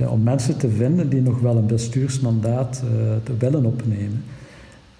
om 0.09 0.23
mensen 0.23 0.59
te 0.59 0.69
vinden 0.69 1.09
die 1.09 1.21
nog 1.21 1.41
wel 1.41 1.57
een 1.57 1.67
bestuursmandaat 1.67 2.83
uh, 2.85 2.91
te 3.23 3.33
willen 3.39 3.65
opnemen. 3.65 4.25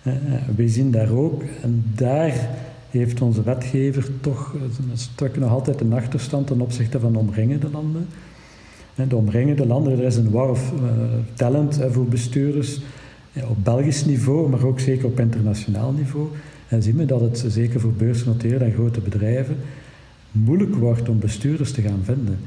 Uh, 0.03 0.15
we 0.57 0.69
zien 0.69 0.91
daar 0.91 1.11
ook, 1.11 1.43
en 1.63 1.85
daar 1.95 2.49
heeft 2.91 3.21
onze 3.21 3.43
wetgever 3.43 4.09
toch 4.21 4.55
een 4.91 4.99
stuk 4.99 5.39
nog 5.39 5.51
altijd 5.51 5.81
een 5.81 5.93
achterstand 5.93 6.47
ten 6.47 6.61
opzichte 6.61 7.01
van 7.01 7.13
de 7.13 7.19
omringende 7.19 7.71
landen. 7.71 8.07
De 9.09 9.17
omringende 9.17 9.67
landen, 9.67 9.93
er 9.93 10.05
is 10.05 10.17
een 10.17 10.31
war 10.31 10.51
of 10.51 10.73
uh, 10.73 10.81
talent 11.35 11.81
voor 11.91 12.07
bestuurders 12.07 12.81
op 13.49 13.57
Belgisch 13.63 14.05
niveau, 14.05 14.49
maar 14.49 14.65
ook 14.65 14.81
zeker 14.81 15.07
op 15.07 15.21
internationaal 15.21 15.93
niveau. 15.93 16.29
En 16.69 16.83
zien 16.83 16.97
we 16.97 17.05
dat 17.05 17.21
het 17.21 17.45
zeker 17.49 17.81
voor 17.81 17.93
beursgenoteerde 17.93 18.65
en 18.65 18.73
grote 18.73 19.01
bedrijven 19.01 19.57
moeilijk 20.33 20.75
wordt 20.75 21.09
om 21.09 21.19
bestuurders 21.19 21.73
te 21.73 21.83
gaan 21.83 22.01
vinden. 22.03 22.39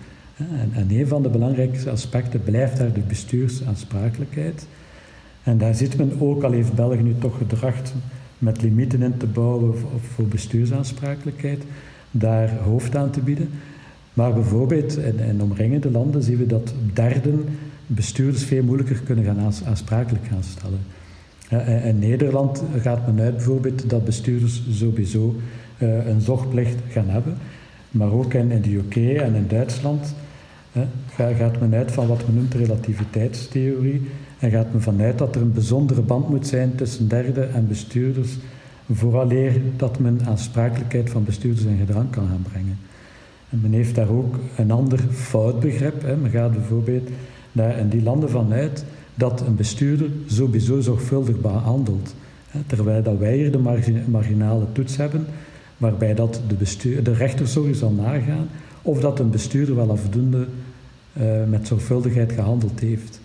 En, 0.59 0.71
en 0.73 0.97
een 0.97 1.07
van 1.07 1.23
de 1.23 1.29
belangrijkste 1.29 1.89
aspecten 1.89 2.43
blijft 2.43 2.77
daar 2.77 2.93
de 2.93 2.99
bestuursaansprakelijkheid. 2.99 4.67
En 5.43 5.57
daar 5.57 5.75
ziet 5.75 5.97
men 5.97 6.11
ook, 6.19 6.43
al 6.43 6.51
heeft 6.51 6.73
België 6.73 7.01
nu 7.01 7.15
toch 7.19 7.37
gedracht 7.37 7.93
met 8.37 8.61
limieten 8.61 9.01
in 9.01 9.17
te 9.17 9.25
bouwen 9.25 9.73
voor 10.13 10.25
bestuursaansprakelijkheid, 10.25 11.63
daar 12.11 12.57
hoofd 12.57 12.95
aan 12.95 13.11
te 13.11 13.19
bieden. 13.19 13.49
Maar 14.13 14.33
bijvoorbeeld 14.33 14.97
in, 14.97 15.19
in 15.19 15.41
omringende 15.41 15.91
landen 15.91 16.23
zien 16.23 16.37
we 16.37 16.45
dat 16.45 16.73
derden 16.93 17.45
bestuurders 17.85 18.43
veel 18.43 18.63
moeilijker 18.63 19.01
kunnen 19.03 19.25
gaan 19.25 19.53
aansprakelijk 19.65 20.25
gaan 20.25 20.43
stellen. 20.43 20.79
In 21.85 21.99
Nederland 21.99 22.63
gaat 22.81 23.05
men 23.05 23.25
uit 23.25 23.35
bijvoorbeeld 23.35 23.89
dat 23.89 24.05
bestuurders 24.05 24.61
sowieso 24.69 25.35
uh, 25.77 26.07
een 26.07 26.21
zorgplicht 26.21 26.75
gaan 26.89 27.09
hebben. 27.09 27.37
Maar 27.91 28.11
ook 28.11 28.33
in, 28.33 28.61
de 28.61 28.75
UK 28.75 28.95
en 28.95 29.35
in 29.35 29.47
Duitsland 29.47 30.15
gaat 31.15 31.59
men 31.59 31.73
uit 31.73 31.91
van 31.91 32.07
wat 32.07 32.25
men 32.25 32.35
noemt 32.35 32.53
relativiteitstheorie. 32.53 34.01
En 34.39 34.51
gaat 34.51 34.71
men 34.71 34.81
vanuit 34.81 35.17
dat 35.17 35.35
er 35.35 35.41
een 35.41 35.53
bijzondere 35.53 36.01
band 36.01 36.29
moet 36.29 36.47
zijn 36.47 36.75
tussen 36.75 37.07
derden 37.07 37.53
en 37.53 37.67
bestuurders, 37.67 38.37
vooraleer 38.91 39.61
dat 39.75 39.99
men 39.99 40.19
aansprakelijkheid 40.25 41.09
van 41.09 41.23
bestuurders 41.23 41.65
in 41.65 41.77
gedrang 41.77 42.09
kan 42.09 42.27
gaan 42.27 42.45
brengen. 42.51 42.77
En 43.49 43.61
men 43.61 43.71
heeft 43.71 43.95
daar 43.95 44.09
ook 44.09 44.35
een 44.57 44.71
ander 44.71 44.99
foutbegrip. 45.11 46.01
Hè. 46.01 46.15
Men 46.15 46.31
gaat 46.31 46.51
bijvoorbeeld 46.51 47.09
daar 47.51 47.77
in 47.77 47.89
die 47.89 48.03
landen 48.03 48.29
vanuit 48.29 48.85
dat 49.15 49.41
een 49.41 49.55
bestuurder 49.55 50.09
sowieso 50.25 50.79
zorgvuldig 50.79 51.41
behandelt. 51.41 52.15
Terwijl 52.67 53.03
dat 53.03 53.17
wij 53.17 53.35
hier 53.35 53.51
de 53.51 53.81
marginale 54.07 54.65
toets 54.71 54.97
hebben, 54.97 55.25
waarbij 55.77 56.13
dat 56.13 56.41
de, 56.47 57.01
de 57.01 57.13
rechter 57.13 57.47
sowieso 57.47 57.79
zal 57.79 57.91
nagaan 57.91 58.47
of 58.81 58.99
dat 58.99 59.19
een 59.19 59.29
bestuurder 59.29 59.75
wel 59.75 59.91
afdoende 59.91 60.47
uh, 61.17 61.23
met 61.49 61.67
zorgvuldigheid 61.67 62.31
gehandeld 62.31 62.79
heeft. 62.79 63.19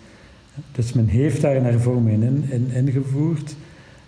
Dus 0.71 0.93
men 0.93 1.07
heeft 1.07 1.41
daar 1.41 1.55
een 1.55 1.63
hervorming 1.63 2.23
in, 2.23 2.43
in, 2.49 2.71
ingevoerd, 2.73 3.55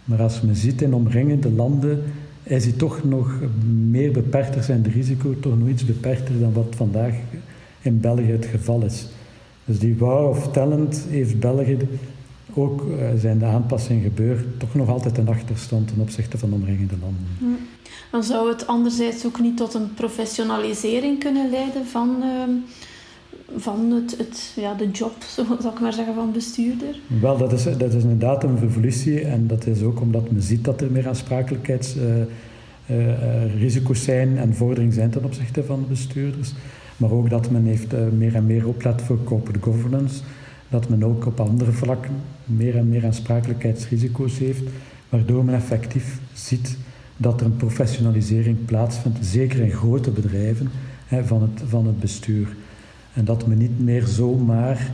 maar 0.03 0.21
als 0.21 0.41
men 0.41 0.55
ziet 0.55 0.81
in 0.81 0.93
omringende 0.93 1.51
landen, 1.51 2.03
is 2.43 2.63
die 2.63 2.75
toch 2.75 3.03
nog 3.03 3.39
meer 3.89 4.11
beperkter 4.11 4.63
zijn 4.63 4.81
de 4.81 4.89
risico, 4.89 5.39
toch 5.39 5.59
nog 5.59 5.67
iets 5.67 5.85
beperkter 5.85 6.39
dan 6.39 6.53
wat 6.53 6.75
vandaag 6.75 7.13
in 7.81 7.99
België 7.99 8.31
het 8.31 8.45
geval 8.45 8.83
is. 8.83 9.07
Dus 9.65 9.79
die 9.79 9.97
wow 9.97 10.29
of 10.29 10.51
talent 10.51 11.05
heeft 11.09 11.39
België 11.39 11.77
ook, 12.53 12.81
uh, 12.81 12.97
zijn 13.17 13.39
de 13.39 13.45
aanpassingen 13.45 14.03
gebeurd, 14.03 14.59
toch 14.59 14.75
nog 14.75 14.89
altijd 14.89 15.17
een 15.17 15.27
achterstand 15.27 15.87
ten 15.87 15.99
opzichte 15.99 16.37
van 16.37 16.53
omringende 16.53 16.95
landen. 17.01 17.27
Dan 18.11 18.23
zou 18.23 18.49
het 18.49 18.67
anderzijds 18.67 19.25
ook 19.25 19.39
niet 19.39 19.57
tot 19.57 19.73
een 19.73 19.93
professionalisering 19.93 21.19
kunnen 21.19 21.49
leiden 21.49 21.85
van, 21.85 22.15
uh, 22.19 22.25
van 23.57 23.91
het, 23.91 24.17
het, 24.17 24.53
ja, 24.55 24.73
de 24.73 24.89
job, 24.89 25.13
zo 25.35 25.45
zal 25.59 25.71
ik 25.71 25.79
maar 25.79 25.93
zeggen, 25.93 26.15
van 26.15 26.31
bestuurder? 26.31 26.99
Wel, 27.21 27.37
dat 27.37 27.51
is, 27.51 27.63
dat 27.63 27.93
is 27.93 28.03
inderdaad 28.03 28.43
een 28.43 28.59
revolutie 28.59 29.21
en 29.21 29.47
dat 29.47 29.65
is 29.65 29.81
ook 29.81 30.01
omdat 30.01 30.31
men 30.31 30.41
ziet 30.41 30.63
dat 30.63 30.81
er 30.81 30.91
meer 30.91 31.07
aansprakelijkheidsrisico's 31.07 34.01
uh, 34.01 34.07
uh, 34.07 34.19
zijn 34.19 34.37
en 34.37 34.55
vorderingen 34.55 34.93
zijn 34.93 35.09
ten 35.09 35.23
opzichte 35.23 35.63
van 35.63 35.79
de 35.79 35.85
bestuurders. 35.87 36.53
Maar 36.97 37.11
ook 37.11 37.29
dat 37.29 37.49
men 37.49 37.65
heeft 37.65 37.93
meer 38.17 38.35
en 38.35 38.45
meer 38.45 38.67
oplet 38.67 39.01
voor 39.01 39.23
corporate 39.23 39.61
governance. 39.61 40.21
Dat 40.69 40.89
men 40.89 41.03
ook 41.03 41.25
op 41.25 41.39
andere 41.39 41.71
vlakken 41.71 42.11
meer 42.45 42.77
en 42.77 42.89
meer 42.89 43.05
aansprakelijkheidsrisico's 43.05 44.37
heeft. 44.37 44.63
Waardoor 45.09 45.45
men 45.45 45.55
effectief 45.55 46.19
ziet 46.33 46.77
dat 47.17 47.39
er 47.39 47.45
een 47.45 47.57
professionalisering 47.57 48.65
plaatsvindt, 48.65 49.25
zeker 49.25 49.59
in 49.59 49.71
grote 49.71 50.11
bedrijven, 50.11 50.69
van, 51.25 51.41
het, 51.41 51.61
van 51.67 51.87
het 51.87 51.99
bestuur. 51.99 52.47
En 53.13 53.25
dat 53.25 53.47
men 53.47 53.57
niet 53.57 53.79
meer 53.79 54.05
zomaar 54.05 54.91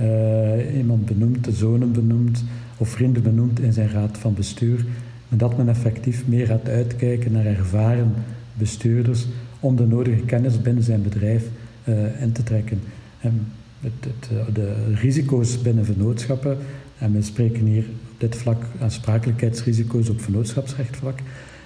uh, 0.00 0.76
iemand 0.76 1.04
benoemt, 1.04 1.44
de 1.44 1.52
zonen 1.52 1.92
benoemt 1.92 2.44
of 2.76 2.88
vrienden 2.88 3.22
benoemt 3.22 3.60
in 3.60 3.72
zijn 3.72 3.90
raad 3.90 4.18
van 4.18 4.34
bestuur. 4.34 4.84
Maar 5.28 5.38
dat 5.38 5.56
men 5.56 5.68
effectief 5.68 6.26
meer 6.26 6.46
gaat 6.46 6.68
uitkijken 6.68 7.32
naar 7.32 7.46
ervaren 7.46 8.14
bestuurders 8.54 9.26
om 9.60 9.76
de 9.76 9.86
nodige 9.86 10.22
kennis 10.22 10.62
binnen 10.62 10.84
zijn 10.84 11.02
bedrijf 11.02 11.44
uh, 11.84 12.22
in 12.22 12.32
te 12.32 12.42
trekken. 12.42 12.80
En 13.20 13.46
eh, 13.82 14.54
de 14.54 14.94
risico's 14.94 15.62
binnen 15.62 15.84
vennootschappen, 15.84 16.58
en 16.98 17.12
we 17.12 17.22
spreken 17.22 17.66
hier 17.66 17.84
op 18.12 18.20
dit 18.20 18.36
vlak 18.36 18.62
aansprakelijkheidsrisico's 18.80 20.08
op 20.08 20.20
vennootschapsrechtvlak, 20.20 21.18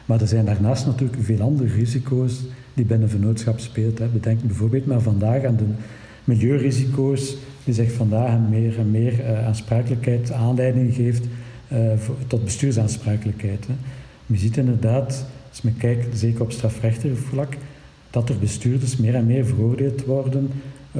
maar 0.04 0.20
er 0.20 0.28
zijn 0.28 0.44
daarnaast 0.44 0.86
natuurlijk 0.86 1.22
veel 1.22 1.40
andere 1.40 1.72
risico's 1.72 2.40
die 2.74 2.84
binnen 2.84 3.10
vennootschap 3.10 3.60
speelt. 3.60 3.98
Hè. 3.98 4.10
We 4.10 4.20
denken 4.20 4.46
bijvoorbeeld 4.46 4.86
maar 4.86 5.00
vandaag 5.00 5.44
aan 5.44 5.56
de 5.56 5.64
milieurisico's, 6.24 7.36
die 7.64 7.74
zich 7.74 7.92
vandaag 7.92 8.38
meer 8.50 8.78
en 8.78 8.90
meer 8.90 9.12
uh, 9.12 9.46
aansprakelijkheid 9.46 10.32
aanleiding 10.32 10.94
geeft 10.94 11.24
voor, 11.96 12.16
tot 12.26 12.44
bestuursaansprakelijkheid. 12.44 13.66
Je 14.26 14.38
ziet 14.38 14.56
inderdaad, 14.56 15.26
als 15.48 15.62
men 15.62 15.76
kijkt, 15.76 16.18
zeker 16.18 16.40
op 16.40 16.52
strafrechtelijk 16.52 17.18
vlak, 17.18 17.56
dat 18.10 18.28
er 18.28 18.38
bestuurders 18.38 18.96
meer 18.96 19.14
en 19.14 19.26
meer 19.26 19.46
veroordeeld 19.46 20.04
worden 20.04 20.50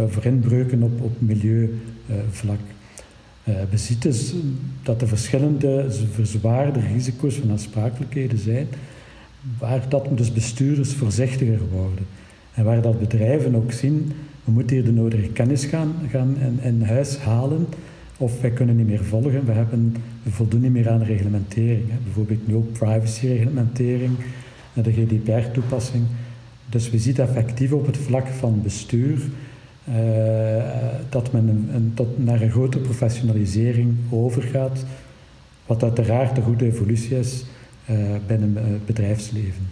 voor 0.08 0.24
inbreuken 0.24 0.82
op, 0.82 1.02
op 1.02 1.20
milieuvlak. 1.20 2.60
we 3.44 3.76
zien 3.76 3.96
dus 3.98 4.34
dat 4.82 5.02
er 5.02 5.08
verschillende 5.08 5.86
verzwaarde 6.12 6.80
risico's 6.80 7.34
van 7.34 7.50
aansprakelijkheden 7.50 8.38
zijn, 8.38 8.66
waar 9.58 9.88
dat 9.88 10.08
dus 10.14 10.32
bestuurders 10.32 10.94
voorzichtiger 10.94 11.60
worden. 11.72 12.06
En 12.54 12.64
waar 12.64 12.82
dat 12.82 12.98
bedrijven 12.98 13.54
ook 13.54 13.72
zien, 13.72 14.12
we 14.44 14.52
moeten 14.52 14.76
hier 14.76 14.84
de 14.84 14.92
nodige 14.92 15.28
kennis 15.28 15.64
gaan, 15.64 15.94
gaan 16.10 16.36
in, 16.40 16.58
in 16.62 16.82
huis 16.82 17.18
halen, 17.18 17.66
of 18.16 18.40
wij 18.40 18.50
kunnen 18.50 18.76
niet 18.76 18.86
meer 18.86 19.04
volgen. 19.04 19.46
We, 19.46 19.52
hebben, 19.52 19.96
we 20.22 20.30
voldoen 20.30 20.60
niet 20.60 20.72
meer 20.72 20.90
aan 20.90 21.02
reglementering. 21.02 21.84
Bijvoorbeeld 22.04 22.46
nu 22.46 22.54
ook 22.54 22.72
privacy-reglementering, 22.72 24.16
de 24.72 24.92
GDPR-toepassing. 24.92 26.04
Dus 26.68 26.90
we 26.90 26.98
zien 26.98 27.16
effectief 27.16 27.72
op 27.72 27.86
het 27.86 27.96
vlak 27.96 28.26
van 28.26 28.62
bestuur 28.62 29.18
dat 31.08 31.32
men 31.32 31.68
een, 31.74 31.92
tot 31.94 32.24
naar 32.24 32.40
een 32.40 32.50
grote 32.50 32.78
professionalisering 32.78 33.96
overgaat, 34.10 34.84
wat 35.66 35.82
uiteraard 35.82 36.36
een 36.36 36.42
goede 36.42 36.64
evolutie 36.64 37.18
is 37.18 37.44
uh, 37.90 37.96
binnen 38.26 38.56
het 38.56 38.86
bedrijfsleven. 38.86 39.68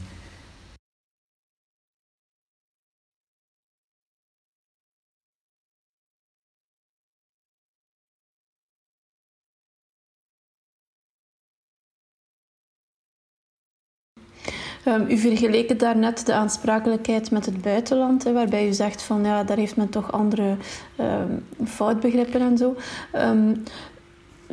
Um, 14.89 15.11
u 15.11 15.17
vergeleken 15.17 15.79
daarnet 15.79 16.27
de 16.27 16.33
aansprakelijkheid 16.33 17.31
met 17.31 17.47
het 17.47 17.63
buitenland, 17.63 18.25
hè, 18.25 18.33
waarbij 18.33 18.69
u 18.69 18.73
zegt 18.73 19.03
van 19.03 19.25
ja, 19.25 19.45
daar 19.45 19.57
heeft 19.57 19.77
men 19.77 19.89
toch 19.89 20.13
andere 20.13 20.57
um, 21.01 21.45
foutbegrippen 21.67 22.41
en 22.41 22.59
zo. 22.59 22.77
Um, 23.15 23.63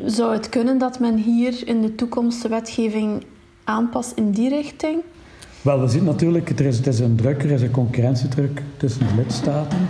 zou 0.06 0.34
het 0.34 0.50
kunnen 0.50 0.78
dat 0.78 1.00
men 1.00 1.18
hier 1.18 1.68
in 1.68 1.82
de 1.82 1.96
toekomst 1.96 2.42
de 2.42 2.48
wetgeving 2.48 3.24
aanpast 3.64 4.12
in 4.16 4.32
die 4.32 4.50
richting? 4.50 5.02
Wel, 5.62 5.82
we 5.82 5.88
zien 5.88 6.04
natuurlijk, 6.04 6.50
er 6.60 6.66
is, 6.66 6.78
het 6.78 6.88
is 6.88 7.00
een 7.00 7.16
druk, 7.16 7.44
er 7.44 7.52
is 7.52 7.62
een 7.62 7.72
concurrentiedruk 7.72 8.62
tussen 8.78 9.08
de 9.08 9.14
lidstaten. 9.16 9.90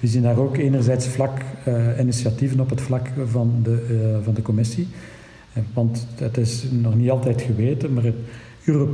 we 0.00 0.06
zien 0.06 0.22
daar 0.22 0.38
ook 0.38 0.56
enerzijds 0.56 1.06
vlak 1.06 1.38
uh, 1.68 1.98
initiatieven 2.00 2.60
op 2.60 2.70
het 2.70 2.80
vlak 2.80 3.08
van 3.26 3.60
de, 3.62 3.86
uh, 3.90 4.24
van 4.24 4.34
de 4.34 4.42
commissie. 4.42 4.88
Want 5.74 6.06
het 6.14 6.36
is 6.36 6.64
nog 6.70 6.94
niet 6.94 7.10
altijd 7.10 7.42
geweten, 7.42 7.92
maar 7.92 8.04
het, 8.04 8.16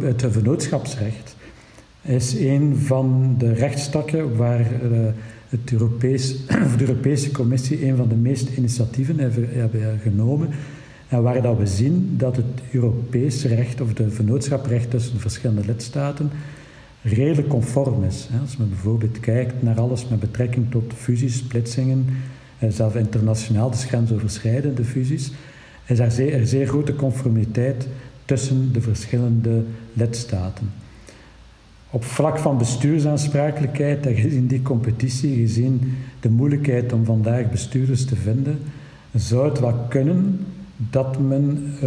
het 0.03 0.25
vennootschapsrecht 0.31 1.37
is 2.03 2.35
een 2.35 2.77
van 2.77 3.35
de 3.39 3.53
rechtstakken 3.53 4.37
waar 4.37 4.61
eh, 4.61 4.89
het 5.49 5.73
Europees, 5.73 6.47
de 6.79 6.87
Europese 6.87 7.31
Commissie 7.31 7.87
een 7.87 7.97
van 7.97 8.09
de 8.09 8.15
meeste 8.15 8.55
initiatieven 8.57 9.19
hebben 9.19 10.01
genomen. 10.03 10.49
En 11.09 11.23
waar 11.23 11.43
dat 11.43 11.59
we 11.59 11.67
zien 11.67 12.15
dat 12.17 12.37
het 12.37 12.47
Europese 12.73 13.49
recht 13.49 13.81
of 13.81 13.93
de 13.93 14.11
vennootschaprecht 14.11 14.91
tussen 14.91 15.21
verschillende 15.21 15.65
lidstaten 15.67 16.31
redelijk 17.03 17.49
conform 17.49 18.05
is. 18.05 18.29
Als 18.41 18.57
men 18.57 18.69
bijvoorbeeld 18.69 19.21
kijkt 19.21 19.63
naar 19.63 19.81
alles 19.81 20.09
met 20.09 20.21
betrekking 20.21 20.71
tot 20.71 20.93
fusies, 20.97 21.37
splitsingen, 21.37 22.07
eh, 22.59 22.71
zelfs 22.71 22.95
internationaal, 22.95 23.71
dus 23.71 23.85
grensoverschrijdende 23.85 24.85
fusies, 24.85 25.33
is 25.87 25.99
er 25.99 26.11
zeer, 26.11 26.47
zeer 26.47 26.67
grote 26.67 26.95
conformiteit 26.95 27.89
tussen 28.25 28.73
de 28.73 28.81
verschillende 28.81 29.63
lidstaten. 29.93 30.71
Op 31.91 32.05
vlak 32.05 32.39
van 32.39 32.59
bestuursaansprakelijkheid, 32.59 34.07
en 34.07 34.15
gezien 34.15 34.47
die 34.47 34.63
competitie, 34.63 35.37
gezien 35.37 35.95
de 36.21 36.29
moeilijkheid 36.29 36.93
om 36.93 37.05
vandaag 37.05 37.51
bestuurders 37.51 38.05
te 38.05 38.17
vinden, 38.17 38.59
zou 39.15 39.49
het 39.49 39.61
wel 39.61 39.75
kunnen 39.89 40.47
dat 40.77 41.19
men 41.19 41.75
uh, 41.75 41.81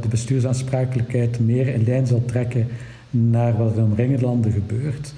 de 0.00 0.08
bestuursaansprakelijkheid 0.08 1.40
meer 1.40 1.68
in 1.68 1.84
lijn 1.84 2.06
zal 2.06 2.22
trekken 2.26 2.66
naar 3.10 3.56
wat 3.56 3.76
in 3.76 3.82
omringende 3.82 4.24
landen 4.24 4.52
gebeurt. 4.52 5.14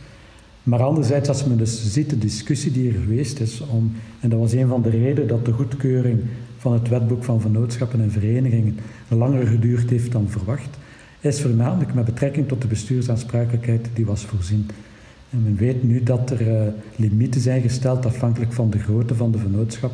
Maar 0.63 0.83
anderzijds, 0.83 1.29
als 1.29 1.45
men 1.45 1.57
dus 1.57 1.93
ziet 1.93 2.11
de 2.11 2.19
discussie 2.19 2.73
die 2.73 2.89
er 2.89 3.01
geweest 3.01 3.41
is 3.41 3.61
om, 3.61 3.93
en 4.21 4.29
dat 4.29 4.39
was 4.39 4.53
een 4.53 4.69
van 4.69 4.83
de 4.83 4.91
redenen 4.91 5.29
dat 5.29 5.45
de 5.45 5.53
goedkeuring 5.53 6.21
van 6.59 6.73
het 6.73 6.89
wetboek 6.89 7.25
van 7.25 7.41
vennootschappen 7.41 8.01
en 8.01 8.11
verenigingen 8.11 8.79
langer 9.17 9.47
geduurd 9.47 9.91
heeft 9.91 10.13
dan 10.13 10.29
verwacht, 10.29 10.79
is 11.21 11.41
voornamelijk 11.41 11.95
met 11.95 12.05
betrekking 12.05 12.49
tot 12.49 12.63
de 12.63 12.69
bestuursaansprakelijkheid 12.69 13.89
die 13.95 14.07
was 14.07 14.25
voorzien. 14.25 14.69
En 15.31 15.43
men 15.43 15.57
weet 15.57 15.83
nu 15.83 16.03
dat 16.03 16.31
er 16.31 16.49
uh, 16.49 16.63
limieten 16.97 17.41
zijn 17.41 17.63
gesteld 17.63 18.07
afhankelijk 18.07 18.53
van 18.53 18.71
de 18.71 18.79
grootte 18.79 19.15
van 19.15 19.31
de 19.31 19.39
vennootschap 19.39 19.93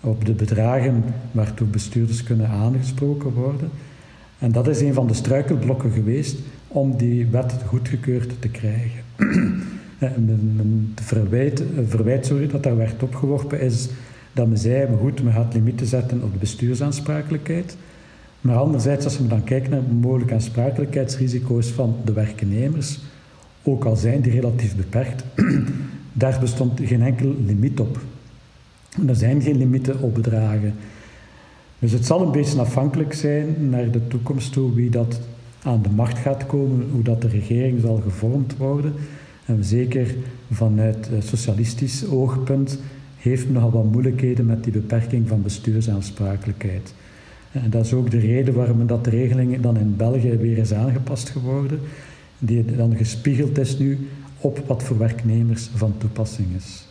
op 0.00 0.24
de 0.24 0.32
bedragen 0.32 1.04
waartoe 1.32 1.66
bestuurders 1.66 2.22
kunnen 2.22 2.48
aangesproken 2.48 3.32
worden. 3.32 3.70
En 4.38 4.52
dat 4.52 4.68
is 4.68 4.80
een 4.80 4.94
van 4.94 5.06
de 5.06 5.14
struikelblokken 5.14 5.90
geweest 5.90 6.38
om 6.68 6.96
die 6.96 7.26
wet 7.26 7.54
goedgekeurd 7.66 8.32
te 8.38 8.48
krijgen. 8.48 9.02
en 9.98 10.24
men, 10.56 10.92
verwijt, 10.94 11.62
verwijt 11.88 12.26
sorry, 12.26 12.46
dat 12.46 12.62
daar 12.62 12.76
werd 12.76 13.02
opgeworpen 13.02 13.60
is 13.60 13.88
dat 14.32 14.48
men 14.48 14.58
zei, 14.58 14.88
goed, 15.00 15.22
men 15.22 15.32
gaat 15.32 15.54
limieten 15.54 15.86
zetten 15.86 16.22
op 16.22 16.32
de 16.32 16.38
bestuursaansprakelijkheid. 16.38 17.76
Maar 18.44 18.56
anderzijds, 18.56 19.04
als 19.04 19.18
we 19.18 19.26
dan 19.26 19.44
kijken 19.44 19.70
naar 19.70 19.82
mogelijke 19.82 20.34
aansprakelijkheidsrisico's 20.34 21.68
van 21.68 21.96
de 22.04 22.12
werknemers, 22.12 23.00
ook 23.62 23.84
al 23.84 23.96
zijn 23.96 24.20
die 24.20 24.32
relatief 24.32 24.76
beperkt, 24.76 25.24
daar 26.12 26.40
bestond 26.40 26.80
geen 26.82 27.02
enkel 27.02 27.34
limiet 27.46 27.80
op. 27.80 27.98
er 29.06 29.16
zijn 29.16 29.42
geen 29.42 29.56
limieten 29.56 30.00
op 30.00 30.14
bedragen. 30.14 30.74
Dus 31.78 31.92
het 31.92 32.06
zal 32.06 32.22
een 32.22 32.32
beetje 32.32 32.60
afhankelijk 32.60 33.14
zijn 33.14 33.68
naar 33.70 33.90
de 33.90 34.06
toekomst 34.08 34.52
toe 34.52 34.74
wie 34.74 34.90
dat 34.90 35.20
aan 35.62 35.82
de 35.82 35.90
macht 35.90 36.18
gaat 36.18 36.46
komen, 36.46 36.88
hoe 36.92 37.02
dat 37.02 37.22
de 37.22 37.28
regering 37.28 37.80
zal 37.80 38.00
gevormd 38.04 38.56
worden. 38.56 38.92
En 39.44 39.64
zeker 39.64 40.14
vanuit 40.50 41.08
socialistisch 41.18 42.06
oogpunt 42.06 42.78
heeft 43.16 43.50
nogal 43.50 43.70
wat 43.70 43.92
moeilijkheden 43.92 44.46
met 44.46 44.64
die 44.64 44.72
beperking 44.72 45.28
van 45.28 45.42
bestuursaansprakelijkheid. 45.42 46.94
En 47.62 47.70
dat 47.70 47.84
is 47.84 47.92
ook 47.92 48.10
de 48.10 48.18
reden 48.18 48.54
waarom 48.54 48.86
dat 48.86 49.04
de 49.04 49.10
regeling 49.10 49.60
dan 49.60 49.78
in 49.78 49.96
België 49.96 50.36
weer 50.36 50.58
is 50.58 50.72
aangepast 50.72 51.28
geworden, 51.28 51.80
die 52.38 52.76
dan 52.76 52.96
gespiegeld 52.96 53.58
is 53.58 53.78
nu 53.78 54.08
op 54.38 54.62
wat 54.66 54.82
voor 54.82 54.98
werknemers 54.98 55.70
van 55.74 55.94
toepassing 55.98 56.48
is. 56.56 56.86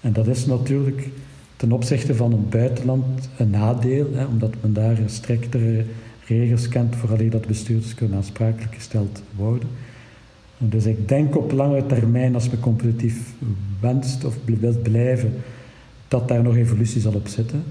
En 0.00 0.12
dat 0.12 0.26
is 0.26 0.46
natuurlijk 0.46 1.08
ten 1.56 1.72
opzichte 1.72 2.14
van 2.14 2.32
het 2.32 2.50
buitenland 2.50 3.28
een 3.36 3.50
nadeel, 3.50 4.08
hè, 4.14 4.24
omdat 4.24 4.54
men 4.60 4.72
daar 4.72 4.98
striktere 5.06 5.84
regels 6.26 6.68
kent 6.68 6.96
voor 6.96 7.30
dat 7.30 7.46
bestuurders 7.46 7.94
kunnen 7.94 8.16
aansprakelijk 8.16 8.74
gesteld 8.74 9.22
worden. 9.36 9.68
Dus 10.58 10.84
ik 10.84 11.08
denk 11.08 11.36
op 11.36 11.52
lange 11.52 11.86
termijn, 11.86 12.34
als 12.34 12.50
men 12.50 12.60
competitief 12.60 13.34
wenst 13.80 14.24
of 14.24 14.36
wilt 14.44 14.82
blijven, 14.82 15.32
dat 16.08 16.28
daar 16.28 16.42
nog 16.42 16.56
evolutie 16.56 17.00
zal 17.00 17.14
op 17.14 17.28
zitten. 17.28 17.62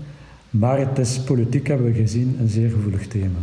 Maar 0.54 0.80
het 0.80 1.00
is 1.00 1.20
politiek, 1.20 1.68
hebben 1.68 1.86
we 1.86 1.94
gezien, 1.94 2.38
een 2.40 2.50
zeer 2.50 2.70
gevoelig 2.70 3.08
thema. 3.08 3.40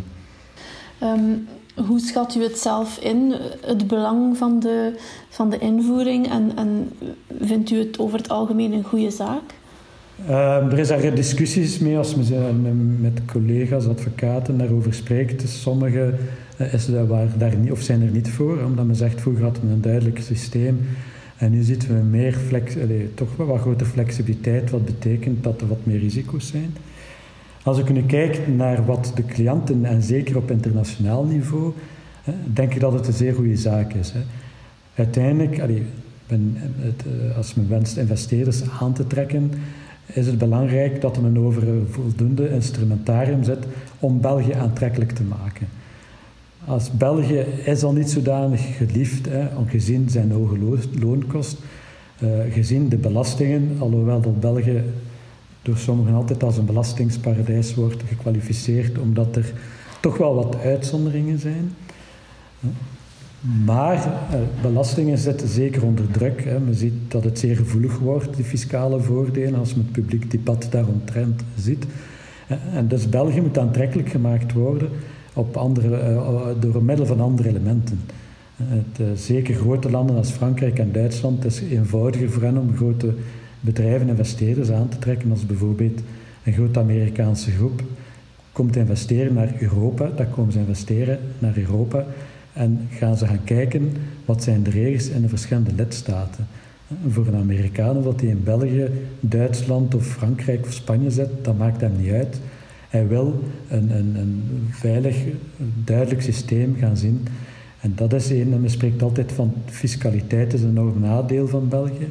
Um, 1.03 1.47
hoe 1.87 2.01
schat 2.01 2.35
u 2.35 2.43
het 2.43 2.59
zelf 2.59 2.99
in, 2.99 3.35
het 3.67 3.87
belang 3.87 4.37
van 4.37 4.61
de, 4.61 4.95
van 5.29 5.51
de 5.51 5.59
invoering? 5.59 6.31
En, 6.31 6.53
en 6.57 6.93
vindt 7.41 7.71
u 7.71 7.79
het 7.79 7.99
over 7.99 8.19
het 8.19 8.29
algemeen 8.29 8.73
een 8.73 8.85
goede 8.85 9.11
zaak? 9.11 9.43
Uh, 10.29 10.73
er 10.73 10.79
is 10.79 10.89
daar 10.89 11.15
discussies 11.15 11.79
mee 11.79 11.97
als 11.97 12.15
men 12.15 13.01
met 13.01 13.21
collega's, 13.33 13.87
advocaten 13.87 14.59
daarover 14.59 14.95
spreekt. 14.95 15.49
Sommigen 15.49 16.19
uh, 16.61 16.75
is 16.75 16.87
daar, 16.87 17.39
daar 17.39 17.57
niet, 17.57 17.73
of 17.73 17.81
zijn 17.81 18.03
er 18.03 18.11
niet 18.11 18.31
voor, 18.31 18.59
omdat 18.65 18.87
men 18.87 18.97
zegt 18.97 19.21
vroeger 19.21 19.43
hadden 19.43 19.67
we 19.67 19.73
een 19.73 19.81
duidelijk 19.81 20.21
systeem 20.21 20.81
en 21.41 21.51
nu 21.51 21.63
zitten 21.63 21.89
we 21.89 22.03
meer 22.03 22.33
flex, 22.33 22.77
allez, 22.77 23.05
toch 23.15 23.37
wel 23.37 23.47
wat 23.47 23.61
grotere 23.61 23.91
flexibiliteit, 23.91 24.71
wat 24.71 24.85
betekent 24.85 25.45
dat 25.45 25.61
er 25.61 25.69
wat 25.69 25.79
meer 25.83 25.99
risico's 25.99 26.47
zijn. 26.47 26.75
Als 27.63 27.77
we 27.77 27.85
kunnen 27.85 28.07
kijken 28.07 28.57
naar 28.57 28.85
wat 28.85 29.13
de 29.15 29.25
cliënten, 29.25 29.85
en 29.85 30.03
zeker 30.03 30.37
op 30.37 30.51
internationaal 30.51 31.25
niveau, 31.25 31.73
denk 32.53 32.75
ik 32.75 32.81
dat 32.81 32.93
het 32.93 33.07
een 33.07 33.13
zeer 33.13 33.35
goede 33.35 33.57
zaak 33.57 33.93
is. 33.93 34.13
Uiteindelijk, 34.95 35.59
eh, 35.59 35.77
als 37.37 37.55
men 37.55 37.69
wenst 37.69 37.97
investeerders 37.97 38.63
aan 38.81 38.93
te 38.93 39.07
trekken, 39.07 39.51
is 40.07 40.27
het 40.27 40.39
belangrijk 40.39 41.01
dat 41.01 41.21
men 41.21 41.39
over 41.39 41.69
een 41.69 41.87
voldoende 41.91 42.51
instrumentarium 42.51 43.45
zet 43.45 43.65
om 43.99 44.21
België 44.21 44.53
aantrekkelijk 44.53 45.13
te 45.13 45.23
maken. 45.23 45.69
Als 46.65 46.91
België 46.91 47.45
is 47.65 47.83
al 47.83 47.93
niet 47.93 48.11
zodanig 48.11 48.77
geliefd, 48.77 49.27
hè, 49.29 49.47
gezien 49.67 50.11
zijn 50.11 50.31
hoge 50.31 50.59
loonkost, 51.01 51.59
uh, 52.23 52.29
gezien 52.51 52.89
de 52.89 52.97
belastingen, 52.97 53.77
alhoewel 53.79 54.21
dat 54.21 54.41
België 54.41 54.83
door 55.63 55.77
sommigen 55.77 56.15
altijd 56.15 56.43
als 56.43 56.57
een 56.57 56.65
belastingsparadijs 56.65 57.75
wordt 57.75 58.03
gekwalificeerd, 58.09 58.99
omdat 58.99 59.37
er 59.37 59.53
toch 60.01 60.17
wel 60.17 60.35
wat 60.35 60.57
uitzonderingen 60.57 61.39
zijn. 61.39 61.73
Maar 63.65 63.97
eh, 63.97 64.41
belastingen 64.63 65.19
zetten 65.19 65.49
zeker 65.49 65.85
onder 65.85 66.11
druk. 66.11 66.45
Men 66.65 66.75
ziet 66.75 66.93
dat 67.09 67.25
het 67.25 67.39
zeer 67.39 67.57
gevoelig 67.57 67.99
wordt, 67.99 68.37
die 68.37 68.45
fiscale 68.45 69.01
voordelen, 69.01 69.59
als 69.59 69.75
men 69.75 69.85
het 69.85 69.93
publiek 69.93 70.31
debat 70.31 70.67
daaromtrent 70.71 71.43
ziet. 71.59 71.87
Eh, 72.47 72.57
en 72.75 72.89
dus 72.89 73.09
België 73.09 73.41
moet 73.41 73.59
aantrekkelijk 73.59 74.09
gemaakt 74.09 74.53
worden 74.53 74.89
op 75.33 75.57
andere, 75.57 75.89
uh, 75.89 76.47
door 76.61 76.83
middel 76.83 77.07
van 77.07 77.21
andere 77.21 77.49
elementen. 77.49 78.01
Het, 78.63 79.21
zeker 79.21 79.55
grote 79.55 79.91
landen 79.91 80.17
als 80.17 80.31
Frankrijk 80.31 80.79
en 80.79 80.93
Duitsland, 80.93 81.43
het 81.43 81.53
is 81.53 81.61
eenvoudiger 81.61 82.31
voor 82.31 82.43
hen 82.43 82.59
om 82.59 82.77
grote 82.77 83.15
bedrijven 83.61 84.01
en 84.01 84.09
investeerders 84.09 84.71
aan 84.71 84.89
te 84.89 84.99
trekken, 84.99 85.31
als 85.31 85.47
bijvoorbeeld 85.47 86.01
een 86.45 86.53
grote 86.53 86.79
Amerikaanse 86.79 87.51
groep 87.51 87.83
komt 88.53 88.77
investeren 88.77 89.35
naar 89.35 89.55
Europa, 89.59 90.11
dan 90.17 90.31
komen 90.31 90.53
ze 90.53 90.59
investeren 90.59 91.19
naar 91.39 91.57
Europa 91.57 92.05
en 92.53 92.89
gaan 92.91 93.17
ze 93.17 93.27
gaan 93.27 93.45
kijken 93.45 93.93
wat 94.25 94.43
zijn 94.43 94.63
de 94.63 94.71
regels 94.71 95.09
in 95.09 95.23
de 95.23 95.29
verschillende 95.29 95.73
lidstaten. 95.77 96.47
Voor 97.09 97.27
een 97.27 97.35
Amerikaan 97.35 97.97
of 97.97 98.05
dat 98.05 98.21
hij 98.21 98.31
in 98.31 98.45
België, 98.45 98.89
Duitsland 99.21 99.95
of 99.95 100.07
Frankrijk 100.07 100.67
of 100.67 100.73
Spanje 100.73 101.11
zit, 101.11 101.29
dat 101.43 101.59
maakt 101.59 101.81
hem 101.81 101.93
niet 101.99 102.11
uit. 102.11 102.41
Hij 102.89 103.09
wil 103.09 103.43
een, 103.69 103.91
een, 103.91 104.17
een 104.17 104.43
veilig, 104.71 105.17
duidelijk 105.85 106.23
systeem 106.23 106.77
gaan 106.79 106.97
zien. 106.97 107.27
En 107.81 107.93
dat 107.95 108.13
is 108.13 108.31
een, 108.31 108.49
men 108.49 108.71
spreekt 108.71 109.03
altijd 109.03 109.33
van 109.33 109.55
fiscaliteit 109.67 110.53
is 110.53 110.63
een 110.63 110.69
enorm 110.69 111.01
nadeel 111.01 111.49
van 111.49 111.69
België. 111.69 112.09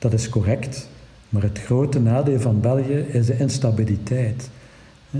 Dat 0.00 0.12
is 0.12 0.28
correct. 0.28 0.88
Maar 1.28 1.42
het 1.42 1.58
grote 1.58 2.00
nadeel 2.00 2.40
van 2.40 2.60
België 2.60 3.04
is 3.08 3.26
de 3.26 3.38
instabiliteit. 3.38 4.50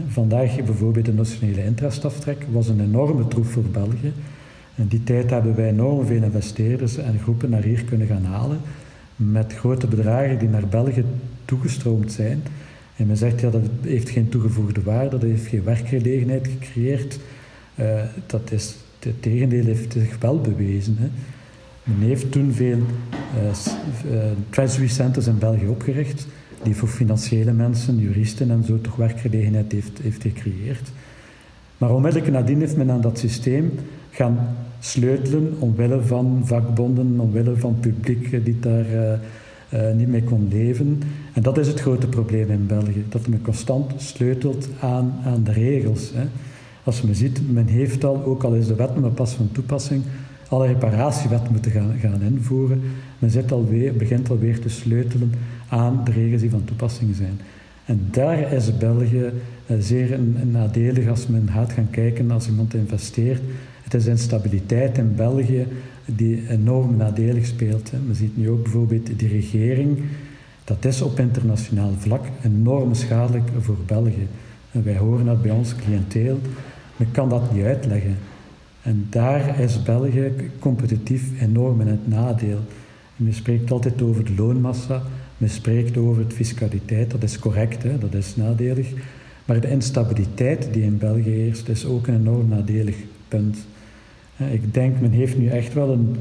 Vandaag 0.08 0.64
bijvoorbeeld 0.64 1.04
de 1.04 1.12
nationale 1.12 1.64
intrastaftrek 1.64 2.46
was 2.50 2.68
een 2.68 2.80
enorme 2.80 3.28
troef 3.28 3.48
voor 3.50 3.62
België. 3.62 4.12
In 4.74 4.86
die 4.86 5.04
tijd 5.04 5.30
hebben 5.30 5.56
wij 5.56 5.68
enorm 5.68 6.06
veel 6.06 6.22
investeerders 6.22 6.96
en 6.96 7.18
groepen 7.18 7.50
naar 7.50 7.62
hier 7.62 7.84
kunnen 7.84 8.06
gaan 8.06 8.24
halen 8.24 8.60
met 9.16 9.54
grote 9.54 9.86
bedragen 9.86 10.38
die 10.38 10.48
naar 10.48 10.66
België 10.66 11.04
toegestroomd 11.44 12.12
zijn. 12.12 12.42
En 12.96 13.06
men 13.06 13.16
zegt, 13.16 13.40
ja, 13.40 13.50
dat 13.50 13.62
heeft 13.80 14.10
geen 14.10 14.28
toegevoegde 14.28 14.82
waarde, 14.82 15.10
dat 15.10 15.22
heeft 15.22 15.46
geen 15.46 15.64
werkgelegenheid 15.64 16.48
gecreëerd. 16.48 17.18
Uh, 17.74 18.02
dat 18.26 18.50
is, 18.50 18.76
het 18.98 19.22
tegendeel 19.22 19.64
heeft 19.64 19.92
zich 19.92 20.18
wel 20.18 20.40
bewezen. 20.40 20.96
Hè. 20.98 21.08
Men 21.84 22.08
heeft 22.08 22.32
toen 22.32 22.52
veel 22.52 22.78
uh, 22.78 24.20
treasury 24.50 24.88
centers 24.88 25.26
in 25.26 25.38
België 25.38 25.66
opgericht, 25.66 26.26
die 26.62 26.76
voor 26.76 26.88
financiële 26.88 27.52
mensen, 27.52 27.98
juristen 27.98 28.50
en 28.50 28.64
zo 28.64 28.80
toch 28.80 28.96
werkgelegenheid 28.96 29.72
heeft, 29.72 29.98
heeft 30.02 30.22
gecreëerd. 30.22 30.90
Maar 31.78 31.94
onmiddellijk 31.94 32.32
nadien 32.32 32.60
heeft 32.60 32.76
men 32.76 32.90
aan 32.90 33.00
dat 33.00 33.18
systeem 33.18 33.72
gaan 34.10 34.56
sleutelen 34.80 35.54
omwille 35.58 36.02
van 36.02 36.42
vakbonden, 36.44 37.20
omwille 37.20 37.56
van 37.56 37.76
publiek 37.80 38.44
die 38.44 38.58
daar 38.60 39.18
uh, 39.74 39.92
niet 39.96 40.08
mee 40.08 40.22
kon 40.22 40.48
leven. 40.50 41.02
En 41.32 41.42
dat 41.42 41.58
is 41.58 41.66
het 41.66 41.80
grote 41.80 42.06
probleem 42.06 42.50
in 42.50 42.66
België, 42.66 43.04
dat 43.08 43.26
men 43.26 43.42
constant 43.42 43.92
sleutelt 43.96 44.68
aan, 44.80 45.14
aan 45.24 45.44
de 45.44 45.52
regels. 45.52 46.10
Hè. 46.14 46.24
Als 46.84 47.02
men 47.02 47.14
ziet, 47.14 47.52
men 47.52 47.66
heeft 47.66 48.04
al, 48.04 48.24
ook 48.24 48.42
al 48.42 48.54
is 48.54 48.66
de 48.66 48.74
wet 48.74 49.00
maar 49.00 49.10
pas 49.10 49.32
van 49.32 49.48
toepassing, 49.52 50.02
alle 50.50 50.66
reparatiewet 50.66 51.50
moeten 51.50 51.70
gaan, 51.70 51.94
gaan 52.00 52.22
invoeren. 52.22 52.82
Men 53.18 53.30
zit 53.30 53.52
alweer, 53.52 53.92
begint 53.92 54.30
alweer 54.30 54.60
te 54.60 54.68
sleutelen 54.68 55.32
aan 55.68 56.00
de 56.04 56.10
regels 56.10 56.40
die 56.40 56.50
van 56.50 56.64
toepassing 56.64 57.14
zijn. 57.14 57.40
En 57.84 58.08
daar 58.10 58.52
is 58.52 58.76
België 58.76 59.30
uh, 59.66 59.76
zeer 59.80 60.18
nadelig 60.50 61.08
als 61.08 61.26
men 61.26 61.48
gaat 61.52 61.72
gaan 61.72 61.90
kijken, 61.90 62.30
als 62.30 62.48
iemand 62.48 62.74
investeert, 62.74 63.40
het 63.90 64.00
is 64.00 64.06
instabiliteit 64.06 64.98
in 64.98 65.14
België 65.14 65.66
die 66.04 66.48
enorm 66.48 66.96
nadelig 66.96 67.46
speelt. 67.46 67.90
We 68.06 68.14
zien 68.14 68.32
nu 68.34 68.50
ook 68.50 68.62
bijvoorbeeld 68.62 69.18
die 69.18 69.28
regering. 69.28 69.98
Dat 70.64 70.84
is 70.84 71.02
op 71.02 71.18
internationaal 71.18 71.92
vlak 71.98 72.24
enorm 72.44 72.94
schadelijk 72.94 73.48
voor 73.60 73.76
België. 73.86 74.26
Wij 74.70 74.96
horen 74.96 75.26
dat 75.26 75.42
bij 75.42 75.50
ons 75.50 75.76
cliënteel. 75.76 76.38
Men 76.96 77.10
kan 77.10 77.28
dat 77.28 77.52
niet 77.52 77.64
uitleggen. 77.64 78.16
En 78.82 79.06
daar 79.10 79.60
is 79.60 79.82
België 79.82 80.32
competitief 80.58 81.40
enorm 81.40 81.80
in 81.80 81.86
het 81.86 82.08
nadeel. 82.08 82.58
men 83.16 83.34
spreekt 83.34 83.70
altijd 83.70 84.02
over 84.02 84.24
de 84.24 84.34
loonmassa, 84.34 85.02
men 85.38 85.50
spreekt 85.50 85.96
over 85.96 86.28
de 86.28 86.34
fiscaliteit, 86.34 87.10
dat 87.10 87.22
is 87.22 87.38
correct, 87.38 87.82
hè? 87.82 87.98
dat 87.98 88.14
is 88.14 88.36
nadelig. 88.36 88.92
Maar 89.44 89.60
de 89.60 89.70
instabiliteit 89.70 90.68
die 90.72 90.82
in 90.82 90.98
België 90.98 91.30
heerst, 91.30 91.68
is 91.68 91.84
ook 91.84 92.06
een 92.06 92.14
enorm 92.14 92.48
nadelig 92.48 92.96
punt. 93.28 93.58
Ik 94.50 94.74
denk, 94.74 95.00
men 95.00 95.10
heeft 95.10 95.38
nu 95.38 95.46
echt 95.46 95.74
wel 95.74 95.92
een 95.92 96.16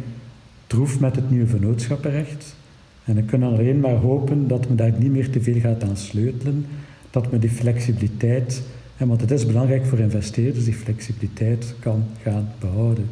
troef 0.67 0.99
met 0.99 1.15
het 1.15 1.29
nieuwe 1.29 1.47
vennootschappenrecht. 1.47 2.55
En 3.03 3.15
we 3.15 3.23
kunnen 3.23 3.49
alleen 3.49 3.79
maar 3.79 3.95
hopen 3.95 4.47
dat 4.47 4.67
men 4.67 4.77
daar 4.77 4.93
niet 4.97 5.11
meer 5.11 5.29
te 5.29 5.41
veel 5.41 5.59
gaat 5.59 5.83
aan 5.83 5.97
sleutelen. 5.97 6.65
Dat 7.09 7.31
men 7.31 7.39
die 7.39 7.49
flexibiliteit, 7.49 8.61
want 9.07 9.21
het 9.21 9.31
is 9.31 9.45
belangrijk 9.45 9.85
voor 9.85 9.99
investeerders, 9.99 10.65
die 10.65 10.73
flexibiliteit 10.73 11.75
kan 11.79 12.03
gaan 12.23 12.49
behouden. 12.59 13.09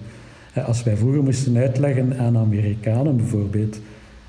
Als 0.65 0.83
wij 0.83 0.97
vroeger 0.97 1.23
moesten 1.23 1.57
uitleggen 1.57 2.17
aan 2.17 2.38
Amerikanen 2.38 3.17
bijvoorbeeld, 3.17 3.79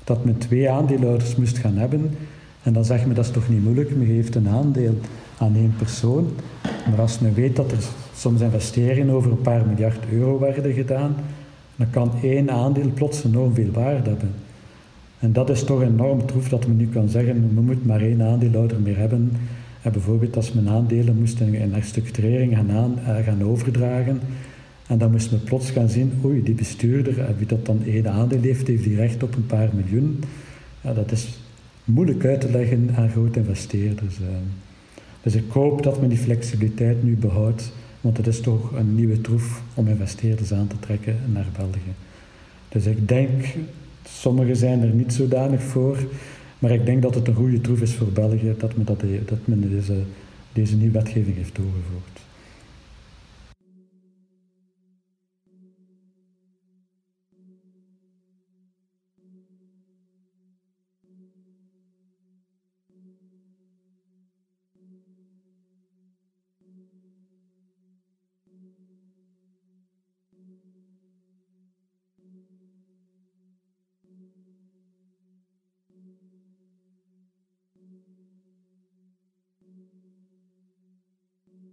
dat 0.03 0.25
men 0.25 0.37
twee 0.37 0.69
aandeelhouders 0.69 1.35
moest 1.35 1.57
gaan 1.57 1.77
hebben, 1.77 2.11
en 2.63 2.73
dan 2.73 2.85
zeg 2.85 3.05
men 3.05 3.15
dat 3.15 3.25
is 3.25 3.31
toch 3.31 3.49
niet 3.49 3.63
moeilijk, 3.63 3.95
men 3.95 4.07
geeft 4.07 4.35
een 4.35 4.47
aandeel 4.47 4.99
aan 5.37 5.55
één 5.55 5.73
persoon. 5.77 6.27
Maar 6.89 6.99
als 6.99 7.19
men 7.19 7.33
weet 7.33 7.55
dat 7.55 7.71
er 7.71 7.83
soms 8.15 8.41
investeringen 8.41 9.09
over 9.09 9.31
een 9.31 9.41
paar 9.41 9.65
miljard 9.65 9.99
euro 10.11 10.39
werden 10.39 10.73
gedaan, 10.73 11.15
dan 11.75 11.89
kan 11.89 12.11
één 12.21 12.51
aandeel 12.51 12.91
plots 12.93 13.23
enorm 13.23 13.53
veel 13.53 13.71
waarde 13.71 14.09
hebben. 14.09 14.31
En 15.19 15.33
dat 15.33 15.49
is 15.49 15.63
toch 15.63 15.81
enorm 15.81 16.25
troef 16.25 16.49
dat 16.49 16.67
men 16.67 16.77
nu 16.77 16.87
kan 16.87 17.09
zeggen, 17.09 17.51
we 17.55 17.61
moeten 17.61 17.87
maar 17.87 18.01
één 18.01 18.21
aandeelhouder 18.21 18.79
meer 18.79 18.97
hebben. 18.97 19.31
En 19.81 19.91
bijvoorbeeld 19.91 20.35
als 20.35 20.53
men 20.53 20.69
aandelen 20.69 21.19
moesten 21.19 21.53
in 21.53 21.73
herstructurering 21.73 22.55
gaan, 22.55 22.71
aan, 22.71 22.99
eh, 22.99 23.25
gaan 23.25 23.43
overdragen, 23.43 24.19
en 24.87 24.97
dan 24.97 25.11
moest 25.11 25.31
men 25.31 25.43
plots 25.43 25.71
gaan 25.71 25.89
zien, 25.89 26.11
oei, 26.23 26.43
die 26.43 26.55
bestuurder, 26.55 27.35
wie 27.37 27.47
dat 27.47 27.65
dan 27.65 27.83
één 27.85 28.11
aandeel 28.11 28.41
heeft, 28.41 28.67
heeft 28.67 28.83
die 28.83 28.95
recht 28.95 29.23
op 29.23 29.35
een 29.35 29.45
paar 29.45 29.69
miljoen. 29.73 30.23
Ja, 30.81 30.93
dat 30.93 31.11
is 31.11 31.39
moeilijk 31.83 32.25
uit 32.25 32.41
te 32.41 32.51
leggen 32.51 32.89
aan 32.95 33.09
grote 33.09 33.39
investeerders. 33.39 34.15
Eh. 34.15 34.27
Dus 35.23 35.35
ik 35.35 35.51
hoop 35.51 35.83
dat 35.83 35.99
men 35.99 36.09
die 36.09 36.17
flexibiliteit 36.17 37.03
nu 37.03 37.15
behoudt, 37.15 37.71
want 38.01 38.17
het 38.17 38.27
is 38.27 38.41
toch 38.41 38.71
een 38.71 38.95
nieuwe 38.95 39.21
troef 39.21 39.61
om 39.73 39.87
investeerders 39.87 40.53
aan 40.53 40.67
te 40.67 40.79
trekken 40.79 41.17
naar 41.33 41.47
België. 41.57 41.93
Dus 42.69 42.85
ik 42.85 43.07
denk, 43.07 43.45
sommigen 44.03 44.55
zijn 44.55 44.81
er 44.81 44.93
niet 44.93 45.13
zodanig 45.13 45.61
voor, 45.61 45.97
maar 46.59 46.71
ik 46.71 46.85
denk 46.85 47.01
dat 47.01 47.15
het 47.15 47.27
een 47.27 47.35
goede 47.35 47.61
troef 47.61 47.81
is 47.81 47.95
voor 47.95 48.07
België 48.07 48.55
dat 48.57 48.75
men, 48.75 48.85
dat, 48.85 49.03
dat 49.25 49.39
men 49.45 49.69
deze, 49.69 50.01
deze 50.53 50.75
nieuwe 50.75 50.93
wetgeving 50.93 51.35
heeft 51.35 51.55
doorgevoerd. 51.55 52.18